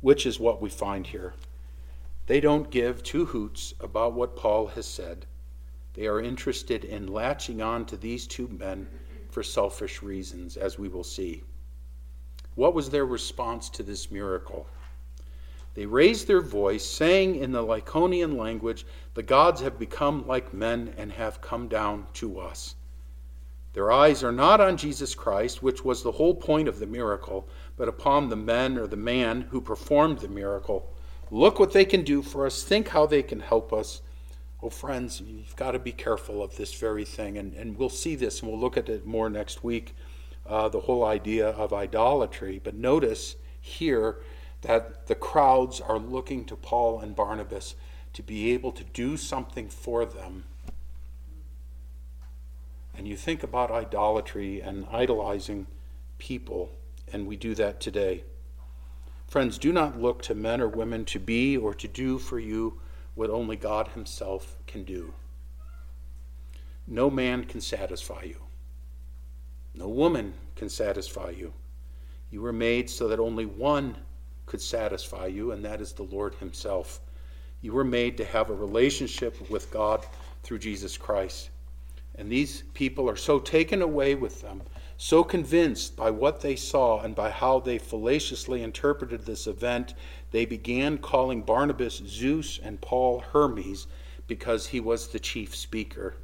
which 0.00 0.26
is 0.26 0.38
what 0.38 0.62
we 0.62 0.70
find 0.70 1.08
here. 1.08 1.34
They 2.28 2.38
don't 2.38 2.70
give 2.70 3.02
two 3.02 3.24
hoots 3.24 3.74
about 3.80 4.12
what 4.12 4.36
Paul 4.36 4.68
has 4.68 4.86
said. 4.86 5.26
They 5.94 6.06
are 6.06 6.20
interested 6.20 6.84
in 6.84 7.08
latching 7.08 7.60
on 7.60 7.84
to 7.86 7.96
these 7.96 8.28
two 8.28 8.46
men 8.46 8.86
for 9.28 9.42
selfish 9.42 10.02
reasons, 10.02 10.56
as 10.56 10.78
we 10.78 10.86
will 10.86 11.02
see. 11.02 11.42
What 12.54 12.74
was 12.74 12.90
their 12.90 13.06
response 13.06 13.68
to 13.70 13.82
this 13.82 14.12
miracle? 14.12 14.68
They 15.74 15.86
raised 15.86 16.26
their 16.26 16.40
voice, 16.40 16.84
saying 16.84 17.36
in 17.36 17.52
the 17.52 17.62
Lycaonian 17.62 18.36
language, 18.36 18.84
The 19.14 19.22
gods 19.22 19.60
have 19.60 19.78
become 19.78 20.26
like 20.26 20.52
men 20.52 20.94
and 20.96 21.12
have 21.12 21.40
come 21.40 21.68
down 21.68 22.06
to 22.14 22.40
us. 22.40 22.74
Their 23.72 23.92
eyes 23.92 24.24
are 24.24 24.32
not 24.32 24.60
on 24.60 24.76
Jesus 24.76 25.14
Christ, 25.14 25.62
which 25.62 25.84
was 25.84 26.02
the 26.02 26.12
whole 26.12 26.34
point 26.34 26.66
of 26.66 26.80
the 26.80 26.86
miracle, 26.86 27.48
but 27.76 27.88
upon 27.88 28.28
the 28.28 28.36
men 28.36 28.76
or 28.76 28.88
the 28.88 28.96
man 28.96 29.42
who 29.42 29.60
performed 29.60 30.18
the 30.18 30.28
miracle. 30.28 30.92
Look 31.30 31.60
what 31.60 31.72
they 31.72 31.84
can 31.84 32.02
do 32.02 32.22
for 32.22 32.46
us. 32.46 32.64
Think 32.64 32.88
how 32.88 33.06
they 33.06 33.22
can 33.22 33.38
help 33.38 33.72
us. 33.72 34.02
Oh, 34.60 34.70
friends, 34.70 35.20
you've 35.20 35.54
got 35.54 35.70
to 35.72 35.78
be 35.78 35.92
careful 35.92 36.42
of 36.42 36.56
this 36.56 36.74
very 36.74 37.04
thing. 37.04 37.38
And, 37.38 37.54
and 37.54 37.78
we'll 37.78 37.88
see 37.88 38.16
this 38.16 38.40
and 38.40 38.50
we'll 38.50 38.60
look 38.60 38.76
at 38.76 38.88
it 38.88 39.06
more 39.06 39.30
next 39.30 39.62
week 39.62 39.94
uh, 40.46 40.68
the 40.68 40.80
whole 40.80 41.04
idea 41.04 41.50
of 41.50 41.72
idolatry. 41.72 42.60
But 42.62 42.74
notice 42.74 43.36
here 43.60 44.16
that 44.62 45.06
the 45.06 45.14
crowds 45.14 45.80
are 45.80 45.98
looking 45.98 46.44
to 46.46 46.56
Paul 46.56 47.00
and 47.00 47.16
Barnabas 47.16 47.74
to 48.12 48.22
be 48.22 48.52
able 48.52 48.72
to 48.72 48.84
do 48.84 49.16
something 49.16 49.68
for 49.68 50.04
them. 50.04 50.44
And 52.96 53.06
you 53.08 53.16
think 53.16 53.42
about 53.42 53.70
idolatry 53.70 54.60
and 54.60 54.86
idolizing 54.92 55.66
people, 56.18 56.70
and 57.12 57.26
we 57.26 57.36
do 57.36 57.54
that 57.54 57.80
today. 57.80 58.24
Friends, 59.26 59.58
do 59.58 59.72
not 59.72 60.00
look 60.00 60.22
to 60.22 60.34
men 60.34 60.60
or 60.60 60.68
women 60.68 61.04
to 61.06 61.18
be 61.18 61.56
or 61.56 61.72
to 61.74 61.88
do 61.88 62.18
for 62.18 62.38
you 62.38 62.80
what 63.14 63.30
only 63.30 63.56
God 63.56 63.88
Himself 63.88 64.56
can 64.66 64.84
do. 64.84 65.14
No 66.86 67.08
man 67.08 67.44
can 67.44 67.60
satisfy 67.60 68.24
you. 68.24 68.42
No 69.74 69.88
woman 69.88 70.34
can 70.56 70.68
satisfy 70.68 71.30
you. 71.30 71.52
You 72.30 72.42
were 72.42 72.52
made 72.52 72.90
so 72.90 73.08
that 73.08 73.20
only 73.20 73.46
one 73.46 73.96
could 74.50 74.60
satisfy 74.60 75.26
you, 75.26 75.52
and 75.52 75.64
that 75.64 75.80
is 75.80 75.92
the 75.92 76.02
Lord 76.02 76.34
Himself. 76.34 77.00
You 77.60 77.72
were 77.72 77.84
made 77.84 78.16
to 78.16 78.24
have 78.24 78.50
a 78.50 78.54
relationship 78.54 79.48
with 79.48 79.70
God 79.70 80.04
through 80.42 80.58
Jesus 80.58 80.98
Christ. 80.98 81.50
And 82.16 82.28
these 82.28 82.64
people 82.74 83.08
are 83.08 83.14
so 83.14 83.38
taken 83.38 83.80
away 83.80 84.16
with 84.16 84.42
them, 84.42 84.62
so 84.96 85.22
convinced 85.22 85.94
by 85.94 86.10
what 86.10 86.40
they 86.40 86.56
saw 86.56 87.00
and 87.00 87.14
by 87.14 87.30
how 87.30 87.60
they 87.60 87.78
fallaciously 87.78 88.64
interpreted 88.64 89.24
this 89.24 89.46
event, 89.46 89.94
they 90.32 90.44
began 90.46 90.98
calling 90.98 91.42
Barnabas 91.42 92.02
Zeus 92.04 92.58
and 92.60 92.80
Paul 92.80 93.20
Hermes 93.20 93.86
because 94.26 94.66
he 94.66 94.80
was 94.80 95.06
the 95.06 95.20
chief 95.20 95.54
speaker. 95.54 96.16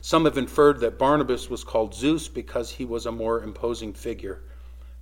Some 0.00 0.24
have 0.24 0.38
inferred 0.38 0.80
that 0.80 0.98
Barnabas 0.98 1.50
was 1.50 1.64
called 1.64 1.94
Zeus 1.94 2.28
because 2.28 2.70
he 2.70 2.86
was 2.86 3.04
a 3.04 3.12
more 3.12 3.42
imposing 3.42 3.92
figure, 3.92 4.40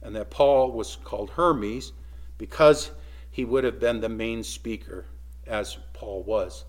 and 0.03 0.15
that 0.17 0.31
Paul 0.31 0.73
was 0.73 0.97
called 1.05 1.31
Hermes 1.31 1.93
because 2.39 2.91
he 3.31 3.45
would 3.45 3.65
have 3.65 3.81
been 3.81 4.01
the 4.01 4.09
main 4.09 4.43
speaker, 4.43 5.07
as 5.47 5.79
Paul 5.93 6.23
was. 6.23 6.65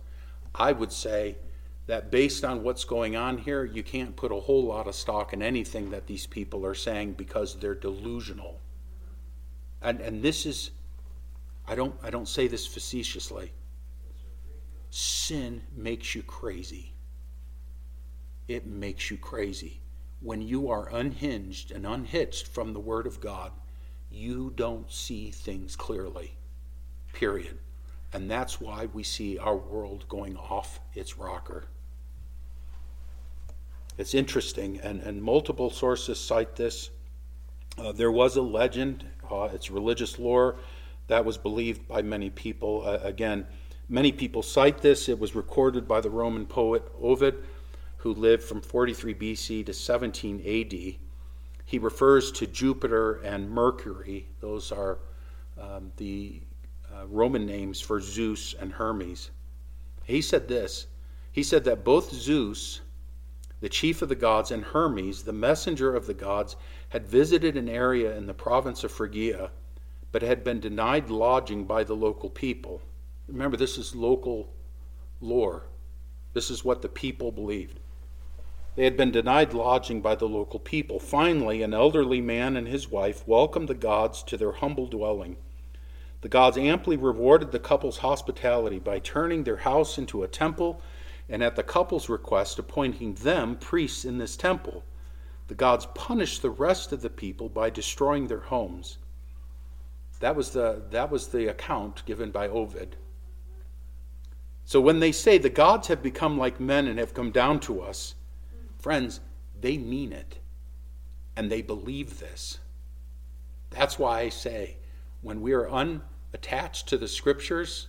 I 0.56 0.72
would 0.72 0.92
say 0.92 1.38
that 1.88 2.12
based 2.12 2.46
on 2.46 2.64
what's 2.64 2.86
going 2.86 3.16
on 3.16 3.38
here, 3.38 3.66
you 3.66 3.84
can't 3.84 4.16
put 4.16 4.32
a 4.32 4.40
whole 4.40 4.66
lot 4.66 4.88
of 4.88 4.96
stock 4.96 5.34
in 5.34 5.42
anything 5.42 5.90
that 5.92 6.08
these 6.08 6.26
people 6.26 6.66
are 6.66 6.76
saying 6.76 7.14
because 7.14 7.56
they're 7.56 7.76
delusional. 7.76 8.60
And, 9.82 10.00
and 10.00 10.22
this 10.22 10.46
is, 10.46 10.72
I 11.68 11.76
don't, 11.76 11.96
I 12.02 12.10
don't 12.10 12.28
say 12.28 12.48
this 12.48 12.66
facetiously. 12.66 13.52
Sin 14.90 15.64
makes 15.76 16.16
you 16.16 16.24
crazy 16.24 16.94
it 18.48 18.66
makes 18.68 19.10
you 19.10 19.18
crazy. 19.18 19.82
When 20.24 20.42
you 20.42 20.70
are 20.70 20.88
unhinged 20.88 21.72
and 21.72 21.86
unhitched 21.86 22.48
from 22.48 22.72
the 22.72 22.80
Word 22.80 23.06
of 23.06 23.20
God, 23.20 23.52
you 24.10 24.54
don't 24.56 24.90
see 24.90 25.32
things 25.32 25.76
clearly. 25.76 26.38
Period. 27.12 27.60
And 28.14 28.32
that's 28.32 28.62
why 28.62 28.86
we 28.94 29.04
see 29.04 29.38
our 29.38 29.58
world 29.58 30.06
going 30.08 30.38
off 30.38 30.80
its 30.94 31.18
rocker. 31.18 31.66
It's 33.98 34.14
interesting, 34.14 34.80
and, 34.80 35.02
and 35.02 35.22
multiple 35.22 35.70
sources 35.70 36.22
cite 36.22 36.56
this. 36.56 36.90
Uh, 37.78 37.92
there 37.92 38.12
was 38.12 38.38
a 38.38 38.42
legend, 38.42 39.06
uh, 39.30 39.50
it's 39.54 39.70
religious 39.70 40.18
lore 40.18 40.56
that 41.08 41.26
was 41.26 41.38
believed 41.38 41.86
by 41.86 42.02
many 42.02 42.30
people. 42.30 42.84
Uh, 42.86 43.00
again, 43.04 43.46
many 43.90 44.14
people 44.14 44.42
cite 44.42 44.78
this. 44.78 45.10
It 45.10 45.20
was 45.20 45.36
recorded 45.36 45.86
by 45.86 46.00
the 46.00 46.10
Roman 46.10 46.46
poet 46.46 46.90
Ovid 47.02 47.44
who 48.04 48.14
lived 48.14 48.44
from 48.44 48.60
43 48.60 49.16
BC 49.16 49.66
to 49.66 49.74
17 49.74 50.42
AD. 50.42 50.96
He 51.64 51.80
refers 51.80 52.34
to 52.34 52.46
Jupiter 52.46 53.22
and 53.24 53.50
Mercury. 53.50 54.28
Those 54.42 54.74
are 54.74 55.00
um, 55.58 55.90
the 55.96 56.42
uh, 56.94 57.08
Roman 57.08 57.46
names 57.46 57.80
for 57.80 58.02
Zeus 58.02 58.56
and 58.60 58.74
Hermes. 58.74 59.32
He 60.04 60.22
said 60.22 60.50
this 60.50 60.88
He 61.32 61.44
said 61.44 61.64
that 61.64 61.86
both 61.86 62.14
Zeus, 62.14 62.82
the 63.62 63.70
chief 63.70 64.02
of 64.02 64.10
the 64.10 64.16
gods, 64.16 64.52
and 64.52 64.66
Hermes, 64.66 65.24
the 65.24 65.32
messenger 65.32 65.96
of 65.96 66.06
the 66.06 66.14
gods, 66.14 66.58
had 66.90 67.08
visited 67.08 67.56
an 67.56 67.70
area 67.70 68.18
in 68.18 68.28
the 68.28 68.34
province 68.34 68.84
of 68.84 68.92
Phrygia, 68.92 69.50
but 70.12 70.22
had 70.22 70.44
been 70.44 70.60
denied 70.60 71.10
lodging 71.10 71.64
by 71.64 71.86
the 71.86 71.96
local 71.96 72.30
people. 72.30 72.82
Remember, 73.30 73.56
this 73.56 73.78
is 73.78 73.96
local 73.96 74.54
lore. 75.22 75.68
This 76.34 76.50
is 76.50 76.66
what 76.66 76.82
the 76.82 76.90
people 76.90 77.32
believed. 77.32 77.80
They 78.76 78.86
had 78.86 78.98
been 78.98 79.12
denied 79.12 79.54
lodging 79.54 80.02
by 80.02 80.16
the 80.16 80.28
local 80.28 80.60
people. 80.60 81.00
Finally, 81.00 81.62
an 81.62 81.74
elderly 81.74 82.22
man 82.22 82.58
and 82.58 82.68
his 82.68 82.90
wife 82.90 83.28
welcomed 83.28 83.68
the 83.68 83.76
gods 83.76 84.24
to 84.24 84.38
their 84.38 84.54
humble 84.54 84.88
dwelling. 84.88 85.38
The 86.22 86.30
gods 86.30 86.58
amply 86.58 86.98
rewarded 86.98 87.52
the 87.52 87.60
couple's 87.60 87.98
hospitality 87.98 88.80
by 88.80 89.00
turning 89.00 89.44
their 89.44 89.58
house 89.58 89.98
into 89.98 90.24
a 90.24 90.28
temple 90.28 90.82
and, 91.30 91.44
at 91.44 91.56
the 91.56 91.64
couple's 91.64 92.10
request, 92.10 92.58
appointing 92.58 93.14
them 93.16 93.58
priests 93.58 94.06
in 94.06 94.18
this 94.18 94.36
temple. 94.36 94.84
The 95.50 95.56
gods 95.56 95.88
punished 95.94 96.42
the 96.42 96.50
rest 96.50 96.92
of 96.92 97.02
the 97.02 97.10
people 97.10 97.50
by 97.50 97.70
destroying 97.70 98.28
their 98.28 98.40
homes. 98.40 98.98
That 100.20 100.36
was 100.36 100.52
the, 100.52 100.82
that 100.90 101.12
was 101.12 101.28
the 101.28 101.48
account 101.48 102.04
given 102.06 102.32
by 102.32 102.48
Ovid. 102.48 102.96
So 104.66 104.80
when 104.80 105.00
they 105.00 105.12
say 105.12 105.38
the 105.38 105.50
gods 105.50 105.90
have 105.90 106.02
become 106.02 106.38
like 106.38 106.60
men 106.60 106.88
and 106.88 106.98
have 106.98 107.14
come 107.14 107.32
down 107.32 107.60
to 107.62 107.82
us, 107.82 108.16
Friends, 108.84 109.22
they 109.62 109.78
mean 109.78 110.12
it 110.12 110.40
and 111.38 111.50
they 111.50 111.62
believe 111.62 112.20
this. 112.20 112.60
That's 113.70 113.98
why 113.98 114.20
I 114.20 114.28
say 114.28 114.76
when 115.22 115.40
we 115.40 115.54
are 115.54 115.70
unattached 115.70 116.90
to 116.90 116.98
the 116.98 117.08
scriptures, 117.08 117.88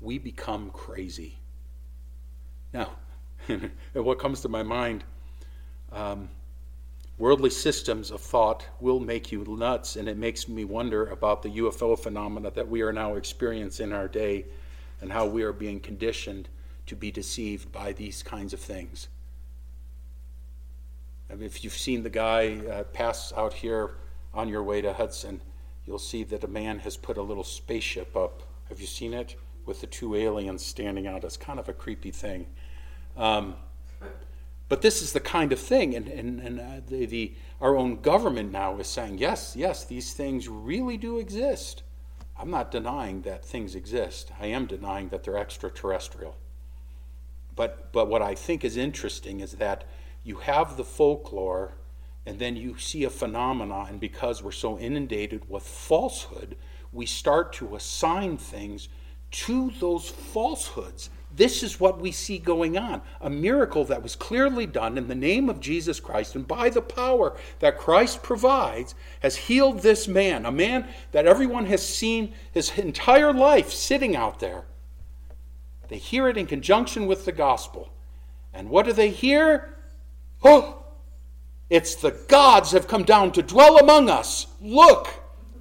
we 0.00 0.16
become 0.16 0.70
crazy. 0.70 1.40
Now, 2.72 2.92
what 3.92 4.18
comes 4.18 4.40
to 4.40 4.48
my 4.48 4.62
mind, 4.62 5.04
um, 5.92 6.30
worldly 7.18 7.50
systems 7.50 8.10
of 8.10 8.22
thought 8.22 8.66
will 8.80 9.00
make 9.00 9.30
you 9.30 9.44
nuts, 9.46 9.96
and 9.96 10.08
it 10.08 10.16
makes 10.16 10.48
me 10.48 10.64
wonder 10.64 11.08
about 11.08 11.42
the 11.42 11.50
UFO 11.50 11.98
phenomena 11.98 12.50
that 12.52 12.66
we 12.66 12.80
are 12.80 12.94
now 12.94 13.16
experiencing 13.16 13.90
in 13.90 13.92
our 13.92 14.08
day 14.08 14.46
and 15.02 15.12
how 15.12 15.26
we 15.26 15.42
are 15.42 15.52
being 15.52 15.80
conditioned 15.80 16.48
to 16.86 16.96
be 16.96 17.10
deceived 17.10 17.70
by 17.70 17.92
these 17.92 18.22
kinds 18.22 18.54
of 18.54 18.60
things. 18.60 19.08
If 21.30 21.64
you've 21.64 21.72
seen 21.72 22.02
the 22.02 22.10
guy 22.10 22.58
uh, 22.66 22.82
pass 22.84 23.32
out 23.36 23.52
here 23.52 23.96
on 24.32 24.48
your 24.48 24.62
way 24.62 24.80
to 24.82 24.92
Hudson, 24.92 25.40
you'll 25.86 25.98
see 25.98 26.24
that 26.24 26.44
a 26.44 26.48
man 26.48 26.78
has 26.80 26.96
put 26.96 27.16
a 27.16 27.22
little 27.22 27.44
spaceship 27.44 28.16
up. 28.16 28.42
Have 28.68 28.80
you 28.80 28.86
seen 28.86 29.14
it? 29.14 29.36
With 29.66 29.80
the 29.80 29.86
two 29.86 30.14
aliens 30.14 30.64
standing 30.64 31.06
out. 31.06 31.24
It's 31.24 31.36
kind 31.36 31.58
of 31.58 31.68
a 31.68 31.72
creepy 31.72 32.10
thing. 32.10 32.46
Um, 33.16 33.54
but 34.68 34.82
this 34.82 35.02
is 35.02 35.12
the 35.12 35.20
kind 35.20 35.52
of 35.52 35.60
thing, 35.60 35.94
and, 35.94 36.08
and, 36.08 36.40
and 36.40 36.60
uh, 36.60 36.80
the, 36.86 37.06
the, 37.06 37.34
our 37.60 37.76
own 37.76 38.00
government 38.00 38.50
now 38.50 38.78
is 38.78 38.86
saying, 38.86 39.18
yes, 39.18 39.54
yes, 39.56 39.84
these 39.84 40.14
things 40.14 40.48
really 40.48 40.96
do 40.96 41.18
exist. 41.18 41.82
I'm 42.36 42.50
not 42.50 42.70
denying 42.70 43.22
that 43.22 43.44
things 43.44 43.74
exist. 43.74 44.32
I 44.40 44.46
am 44.46 44.66
denying 44.66 45.08
that 45.10 45.22
they're 45.22 45.38
extraterrestrial. 45.38 46.36
But, 47.54 47.92
but 47.92 48.08
what 48.08 48.22
I 48.22 48.34
think 48.34 48.64
is 48.64 48.76
interesting 48.76 49.40
is 49.40 49.52
that 49.52 49.84
you 50.24 50.36
have 50.36 50.76
the 50.76 50.84
folklore, 50.84 51.74
and 52.26 52.38
then 52.38 52.56
you 52.56 52.78
see 52.78 53.04
a 53.04 53.10
phenomena, 53.10 53.86
and 53.88 54.00
because 54.00 54.42
we're 54.42 54.52
so 54.52 54.78
inundated 54.78 55.48
with 55.48 55.62
falsehood, 55.62 56.56
we 56.92 57.06
start 57.06 57.52
to 57.52 57.76
assign 57.76 58.38
things 58.38 58.88
to 59.30 59.70
those 59.80 60.08
falsehoods. 60.08 61.10
This 61.36 61.64
is 61.64 61.80
what 61.80 62.00
we 62.00 62.12
see 62.12 62.38
going 62.38 62.78
on. 62.78 63.02
A 63.20 63.28
miracle 63.28 63.84
that 63.86 64.02
was 64.02 64.14
clearly 64.14 64.66
done 64.66 64.96
in 64.96 65.08
the 65.08 65.14
name 65.14 65.48
of 65.48 65.58
Jesus 65.58 65.98
Christ 65.98 66.36
and 66.36 66.46
by 66.46 66.70
the 66.70 66.80
power 66.80 67.36
that 67.58 67.76
Christ 67.76 68.22
provides 68.22 68.94
has 69.20 69.34
healed 69.34 69.80
this 69.80 70.06
man, 70.06 70.46
a 70.46 70.52
man 70.52 70.86
that 71.10 71.26
everyone 71.26 71.66
has 71.66 71.86
seen 71.86 72.32
his 72.52 72.78
entire 72.78 73.32
life 73.32 73.72
sitting 73.72 74.14
out 74.14 74.38
there. 74.38 74.64
They 75.88 75.98
hear 75.98 76.28
it 76.28 76.36
in 76.36 76.46
conjunction 76.46 77.06
with 77.06 77.24
the 77.24 77.32
gospel. 77.32 77.90
And 78.52 78.70
what 78.70 78.86
do 78.86 78.92
they 78.92 79.10
hear? 79.10 79.73
Oh, 80.44 80.84
it's 81.70 81.94
the 81.94 82.12
gods 82.28 82.72
have 82.72 82.86
come 82.86 83.04
down 83.04 83.32
to 83.32 83.42
dwell 83.42 83.78
among 83.78 84.10
us. 84.10 84.46
Look! 84.60 85.08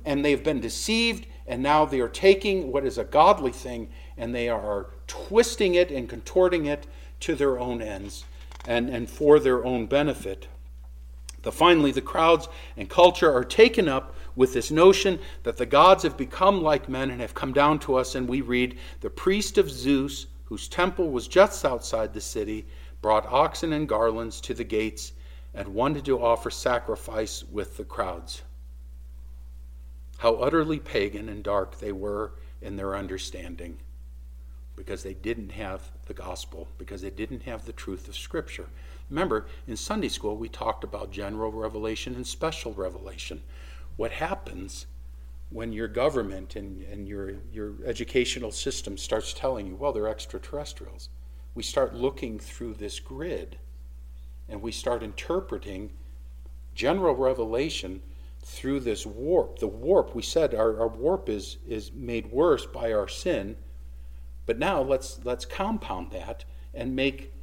And 0.06 0.24
they've 0.24 0.44
been 0.44 0.60
deceived, 0.60 1.26
and 1.48 1.64
now 1.64 1.86
they 1.86 2.02
are 2.02 2.10
taking 2.10 2.72
what 2.72 2.86
is 2.86 2.98
a 2.98 3.04
godly 3.04 3.52
thing 3.52 3.90
and 4.18 4.34
they 4.34 4.50
are 4.50 4.88
twisting 5.08 5.76
it 5.76 5.92
and 5.92 6.08
contorting 6.08 6.66
it 6.66 6.88
to 7.22 7.36
their 7.36 7.60
own 7.60 7.82
ends 7.82 8.26
and, 8.66 8.90
and 8.90 9.10
for 9.10 9.40
their 9.40 9.66
own 9.66 9.86
benefit. 9.86 10.48
The, 11.42 11.52
finally, 11.52 11.92
the 11.92 12.02
crowds 12.02 12.48
and 12.78 12.90
culture 12.90 13.32
are 13.34 13.44
taken 13.44 13.90
up 13.90 14.16
with 14.36 14.54
this 14.54 14.72
notion 14.72 15.20
that 15.44 15.58
the 15.58 15.66
gods 15.66 16.04
have 16.04 16.18
become 16.18 16.62
like 16.62 16.88
men 16.88 17.12
and 17.12 17.20
have 17.20 17.34
come 17.34 17.52
down 17.54 17.80
to 17.80 17.96
us, 17.96 18.16
and 18.16 18.28
we 18.28 18.42
read, 18.42 18.78
The 19.02 19.10
priest 19.10 19.58
of 19.58 19.70
Zeus, 19.70 20.28
whose 20.46 20.68
temple 20.68 21.12
was 21.12 21.28
just 21.28 21.66
outside 21.66 22.14
the 22.14 22.22
city, 22.22 22.66
brought 23.04 23.32
oxen 23.32 23.74
and 23.74 23.88
garlands 23.88 24.40
to 24.40 24.54
the 24.54 24.64
gates 24.64 25.12
and 25.54 25.68
wanted 25.68 26.06
to 26.06 26.24
offer 26.24 26.50
sacrifice 26.50 27.44
with 27.52 27.76
the 27.76 27.84
crowds. 27.84 28.42
How 30.20 30.36
utterly 30.36 30.80
pagan 30.80 31.28
and 31.28 31.44
dark 31.44 31.78
they 31.80 31.92
were 31.92 32.32
in 32.62 32.78
their 32.78 32.96
understanding 32.96 33.78
because 34.78 35.04
they 35.04 35.14
didn't 35.14 35.52
have 35.52 35.92
the 36.06 36.14
gospel, 36.14 36.70
because 36.78 37.02
they 37.02 37.10
didn't 37.10 37.44
have 37.44 37.66
the 37.66 37.74
truth 37.74 38.08
of 38.08 38.16
Scripture. 38.16 38.68
Remember, 39.10 39.48
in 39.68 39.76
Sunday 39.76 40.08
school, 40.08 40.38
we 40.38 40.48
talked 40.48 40.86
about 40.86 41.12
general 41.12 41.52
revelation 41.52 42.16
and 42.16 42.26
special 42.26 42.74
revelation. 42.74 43.42
What 43.98 44.12
happens 44.12 44.88
when 45.50 45.74
your 45.74 45.90
government 45.90 46.56
and, 46.56 46.82
and 46.84 47.06
your, 47.06 47.34
your 47.52 47.74
educational 47.86 48.52
system 48.52 48.98
starts 48.98 49.34
telling 49.34 49.68
you, 49.68 49.76
well, 49.76 49.92
they're 49.92 50.08
extraterrestrials? 50.08 51.10
We 51.56 51.64
start 51.64 51.94
looking 51.94 52.40
through 52.40 52.76
this 52.76 53.00
grid 53.00 53.58
and 54.50 54.62
we 54.62 54.72
start 54.72 55.04
interpreting 55.04 55.92
general 56.76 57.16
revelation 57.16 58.02
through 58.44 58.82
this 58.82 59.06
warp. 59.06 59.60
The 59.60 59.68
warp, 59.68 60.16
we 60.16 60.22
said 60.22 60.54
our, 60.54 60.80
our 60.80 60.88
warp 60.88 61.30
is, 61.30 61.58
is 61.68 61.92
made 61.94 62.32
worse 62.32 62.66
by 62.66 62.92
our 62.92 63.08
sin 63.08 63.56
but 64.46 64.60
now 64.60 64.82
let's, 64.82 65.20
let's 65.24 65.46
compound 65.46 66.12
that 66.12 66.46
and 66.74 66.96
make 66.96 67.34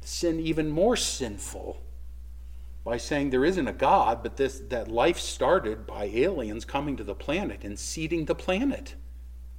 sin 0.00 0.40
even 0.40 0.70
more 0.70 0.96
sinful 0.96 1.82
by 2.84 2.96
saying 2.96 3.30
there 3.30 3.44
isn't 3.44 3.66
a 3.66 3.72
God, 3.72 4.22
but 4.22 4.36
this, 4.36 4.60
that 4.68 4.88
life 4.88 5.18
started 5.18 5.86
by 5.86 6.04
aliens 6.04 6.64
coming 6.64 6.96
to 6.96 7.04
the 7.04 7.14
planet 7.14 7.64
and 7.64 7.78
seeding 7.78 8.24
the 8.24 8.34
planet 8.34 8.94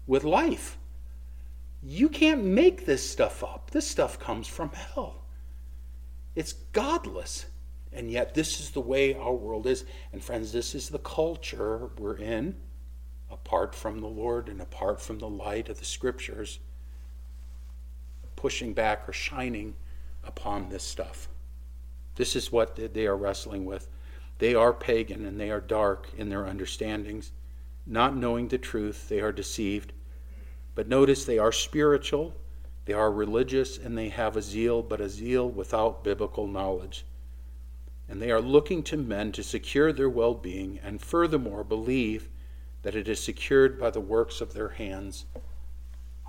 with 0.07 0.23
life. 0.23 0.77
You 1.83 2.09
can't 2.09 2.43
make 2.43 2.85
this 2.85 3.07
stuff 3.07 3.43
up. 3.43 3.71
This 3.71 3.87
stuff 3.87 4.19
comes 4.19 4.47
from 4.47 4.71
hell. 4.71 5.23
It's 6.35 6.53
godless. 6.53 7.45
And 7.93 8.11
yet, 8.11 8.33
this 8.33 8.59
is 8.59 8.71
the 8.71 8.81
way 8.81 9.13
our 9.13 9.33
world 9.33 9.65
is. 9.65 9.85
And, 10.11 10.23
friends, 10.23 10.51
this 10.51 10.75
is 10.75 10.89
the 10.89 10.99
culture 10.99 11.89
we're 11.97 12.17
in, 12.17 12.55
apart 13.31 13.73
from 13.73 13.99
the 13.99 14.07
Lord 14.07 14.49
and 14.49 14.61
apart 14.61 15.01
from 15.01 15.19
the 15.19 15.29
light 15.29 15.69
of 15.69 15.79
the 15.79 15.85
scriptures 15.85 16.59
pushing 18.37 18.71
back 18.71 19.09
or 19.09 19.13
shining 19.13 19.75
upon 20.23 20.69
this 20.69 20.83
stuff. 20.83 21.27
This 22.15 22.35
is 22.35 22.51
what 22.51 22.93
they 22.93 23.05
are 23.05 23.17
wrestling 23.17 23.65
with. 23.65 23.89
They 24.39 24.55
are 24.55 24.71
pagan 24.71 25.25
and 25.25 25.39
they 25.39 25.51
are 25.51 25.59
dark 25.59 26.07
in 26.15 26.29
their 26.29 26.47
understandings. 26.47 27.31
Not 27.85 28.15
knowing 28.15 28.47
the 28.47 28.57
truth, 28.57 29.09
they 29.09 29.19
are 29.19 29.31
deceived. 29.31 29.91
But 30.77 30.87
notice 30.87 31.25
they 31.25 31.39
are 31.39 31.51
spiritual, 31.51 32.35
they 32.85 32.93
are 32.93 33.11
religious, 33.11 33.79
and 33.79 33.97
they 33.97 34.09
have 34.09 34.37
a 34.37 34.43
zeal, 34.43 34.83
but 34.83 35.01
a 35.01 35.09
zeal 35.09 35.49
without 35.49 36.03
biblical 36.03 36.45
knowledge. 36.45 37.03
And 38.07 38.21
they 38.21 38.29
are 38.29 38.39
looking 38.39 38.83
to 38.83 38.95
men 38.95 39.31
to 39.31 39.41
secure 39.41 39.91
their 39.91 40.07
well 40.07 40.35
being, 40.35 40.79
and 40.83 41.01
furthermore 41.01 41.63
believe 41.63 42.29
that 42.83 42.93
it 42.93 43.07
is 43.07 43.19
secured 43.19 43.79
by 43.79 43.89
the 43.89 43.99
works 43.99 44.39
of 44.39 44.53
their 44.53 44.69
hands 44.69 45.25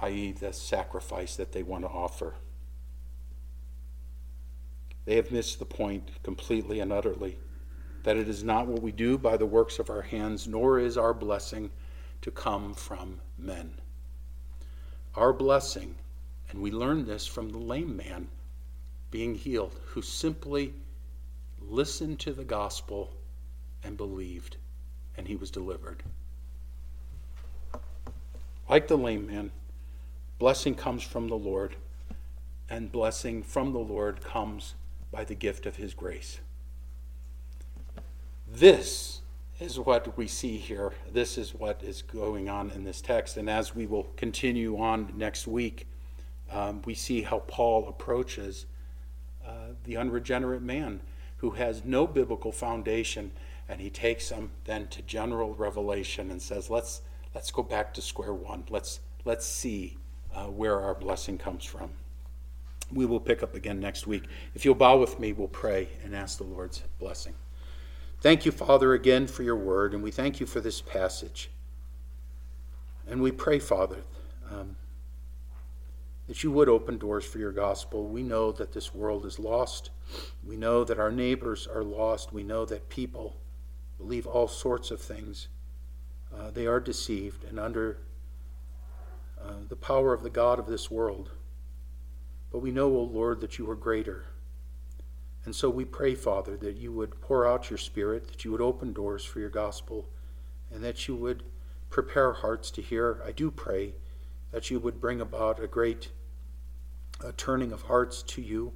i.e., 0.01 0.33
the 0.33 0.55
sacrifice 0.55 1.37
that 1.37 1.53
they 1.53 1.63
want 1.63 1.85
to 1.85 1.91
offer. 1.91 2.37
They 5.05 5.17
have 5.17 5.31
missed 5.31 5.59
the 5.59 5.67
point 5.67 6.23
completely 6.23 6.81
and 6.81 6.91
utterly 6.91 7.39
that 8.05 8.17
it 8.17 8.31
is 8.31 8.43
not 8.43 8.67
what 8.67 8.81
we 8.81 8.93
do 8.93 9.19
by 9.19 9.37
the 9.37 9.45
works 9.45 9.79
of 9.79 9.91
our 9.91 10.01
hands, 10.01 10.49
nor 10.49 10.79
is 10.79 10.97
our 10.97 11.13
blessing 11.13 11.71
to 12.23 12.31
come 12.31 12.73
from 12.73 13.21
men. 13.37 13.75
Our 15.15 15.33
blessing, 15.33 15.97
and 16.51 16.61
we 16.61 16.71
learn 16.71 17.07
this 17.07 17.27
from 17.27 17.51
the 17.51 17.59
lame 17.59 17.97
man 17.97 18.29
being 19.11 19.35
healed, 19.35 19.75
who 19.87 20.03
simply 20.03 20.75
listened 21.61 22.21
to 22.21 22.33
the 22.33 22.45
gospel 22.45 23.11
and 23.83 23.97
believed, 23.97 24.57
and 25.17 25.27
he 25.27 25.37
was 25.37 25.51
delivered. 25.51 26.03
Like 28.69 28.89
the 28.89 28.99
lame 28.99 29.27
man, 29.27 29.51
Blessing 30.39 30.77
comes 30.77 31.03
from 31.03 31.27
the 31.27 31.37
Lord, 31.37 31.75
and 32.71 32.93
blessing 32.93 33.43
from 33.43 33.73
the 33.73 33.81
Lord 33.81 34.21
comes 34.21 34.75
by 35.11 35.25
the 35.25 35.35
gift 35.35 35.67
of 35.67 35.77
His 35.77 35.95
grace. 35.95 36.39
This 38.47 39.18
is 39.61 39.79
what 39.79 40.17
we 40.17 40.29
see 40.29 40.57
here. 40.57 40.93
This 41.13 41.37
is 41.37 41.55
what 41.55 41.83
is 41.83 42.03
going 42.03 42.49
on 42.49 42.71
in 42.71 42.85
this 42.85 43.01
text. 43.01 43.37
And 43.37 43.51
as 43.51 43.75
we 43.75 43.87
will 43.87 44.05
continue 44.17 44.79
on 44.79 45.13
next 45.17 45.47
week, 45.47 45.87
um, 46.51 46.83
we 46.85 46.95
see 46.95 47.23
how 47.23 47.41
Paul 47.41 47.89
approaches 47.89 48.67
uh, 49.45 49.73
the 49.85 49.97
unregenerate 49.97 50.63
man 50.63 51.01
who 51.39 51.51
has 51.51 51.85
no 51.85 52.07
biblical 52.07 52.53
foundation, 52.53 53.33
and 53.69 53.81
he 53.81 53.91
takes 53.91 54.29
him 54.29 54.51
then 54.65 54.87
to 54.89 55.03
general 55.03 55.55
revelation 55.55 56.31
and 56.31 56.41
says, 56.41 56.69
"Let's 56.71 57.03
let's 57.35 57.51
go 57.51 57.63
back 57.63 57.95
to 57.95 58.03
square 58.03 58.35
one. 58.35 58.65
Let's 58.71 59.01
let's 59.25 59.47
see 59.47 59.97
uh, 60.35 60.47
where 60.47 60.81
our 60.81 60.95
blessing 60.95 61.39
comes 61.39 61.65
from. 61.65 61.91
We 62.93 63.07
will 63.07 63.21
pick 63.21 63.43
up 63.43 63.55
again 63.55 63.81
next 63.81 64.07
week. 64.07 64.25
If 64.55 64.65
you'll 64.65 64.75
bow 64.75 64.99
with 64.99 65.21
me, 65.21 65.33
we'll 65.33 65.49
pray 65.49 65.89
and 66.03 66.15
ask 66.15 66.39
the 66.39 66.45
Lord's 66.45 66.83
blessing. 66.99 67.35
Thank 68.21 68.45
you, 68.45 68.51
Father, 68.51 68.95
again 68.95 69.29
for 69.29 69.45
your 69.45 69.57
word, 69.57 69.95
and 69.95 70.03
we 70.03 70.11
thank 70.11 70.41
you 70.41 70.47
for 70.47 70.61
this 70.61 70.81
passage. 70.81 71.51
And 73.07 73.23
we 73.23 73.31
pray, 73.31 73.61
Father, 73.61 73.99
um, 74.51 74.75
that 76.27 76.43
you 76.43 76.51
would 76.51 76.69
open 76.69 76.99
doors 76.99 77.25
for 77.25 77.39
your 77.39 77.53
gospel. 77.53 78.09
We 78.09 78.25
know 78.25 78.51
that 78.51 78.73
this 78.73 78.93
world 78.93 79.25
is 79.25 79.39
lost. 79.39 79.91
We 80.45 80.57
know 80.57 80.83
that 80.83 80.99
our 80.99 81.13
neighbors 81.13 81.69
are 81.69 81.85
lost. 81.85 82.33
We 82.33 82.43
know 82.43 82.65
that 82.65 82.89
people 82.89 83.37
believe 83.99 84.27
all 84.27 84.49
sorts 84.49 84.91
of 84.91 85.01
things. 85.01 85.47
Uh, 86.37 86.51
they 86.51 86.67
are 86.67 86.81
deceived 86.81 87.45
and 87.45 87.59
under 87.59 87.99
uh, 89.41 89.53
the 89.69 89.77
power 89.77 90.13
of 90.13 90.25
the 90.25 90.31
God 90.31 90.59
of 90.59 90.67
this 90.67 90.91
world. 90.91 91.31
But 92.51 92.59
we 92.59 92.73
know, 92.73 92.87
O 92.87 93.03
Lord, 93.03 93.41
that 93.43 93.59
you 93.59 93.71
are 93.71 93.77
greater. 93.77 94.25
And 95.49 95.57
so 95.57 95.71
we 95.71 95.87
pray, 95.87 96.15
Father, 96.15 96.59
that 96.59 96.77
you 96.77 96.93
would 96.93 97.23
pour 97.23 97.47
out 97.47 97.71
your 97.71 97.79
Spirit, 97.79 98.29
that 98.29 98.45
you 98.45 98.53
would 98.53 98.61
open 98.61 98.93
doors 98.93 99.25
for 99.25 99.41
your 99.41 99.49
gospel, 99.49 100.07
and 100.71 100.85
that 100.85 101.09
you 101.09 101.17
would 101.17 101.43
prepare 101.89 102.35
hearts 102.35 102.71
to 102.73 102.83
hear. 102.83 103.23
I 103.25 103.33
do 103.33 103.51
pray 103.51 103.95
that 104.51 104.71
you 104.71 104.79
would 104.79 105.01
bring 105.01 105.23
about 105.23 105.59
a 105.59 105.67
great 105.67 106.11
a 107.25 107.33
turning 107.33 107.73
of 107.73 107.81
hearts 107.81 108.23
to 108.25 108.43
you. 108.43 108.75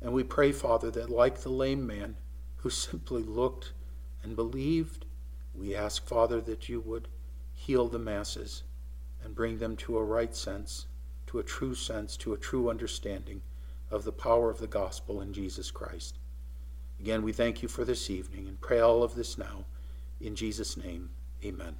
And 0.00 0.12
we 0.12 0.24
pray, 0.24 0.50
Father, 0.50 0.90
that 0.90 1.10
like 1.10 1.42
the 1.42 1.48
lame 1.48 1.86
man 1.86 2.16
who 2.56 2.70
simply 2.90 3.22
looked 3.22 3.72
and 4.20 4.34
believed, 4.34 5.06
we 5.54 5.76
ask, 5.76 6.04
Father, 6.04 6.40
that 6.40 6.68
you 6.68 6.80
would 6.80 7.06
heal 7.52 7.86
the 7.86 8.00
masses 8.00 8.64
and 9.22 9.36
bring 9.36 9.58
them 9.58 9.76
to 9.76 9.96
a 9.98 10.04
right 10.04 10.34
sense, 10.34 10.86
to 11.28 11.38
a 11.38 11.44
true 11.44 11.76
sense, 11.76 12.16
to 12.16 12.32
a 12.32 12.36
true 12.36 12.68
understanding 12.68 13.42
of 13.94 14.04
the 14.04 14.12
power 14.12 14.50
of 14.50 14.58
the 14.58 14.66
gospel 14.66 15.20
in 15.20 15.32
Jesus 15.32 15.70
Christ. 15.70 16.18
Again, 17.00 17.22
we 17.22 17.32
thank 17.32 17.62
you 17.62 17.68
for 17.68 17.84
this 17.84 18.10
evening 18.10 18.48
and 18.48 18.60
pray 18.60 18.80
all 18.80 19.02
of 19.02 19.14
this 19.14 19.38
now. 19.38 19.64
In 20.20 20.34
Jesus' 20.34 20.76
name, 20.76 21.10
amen. 21.44 21.76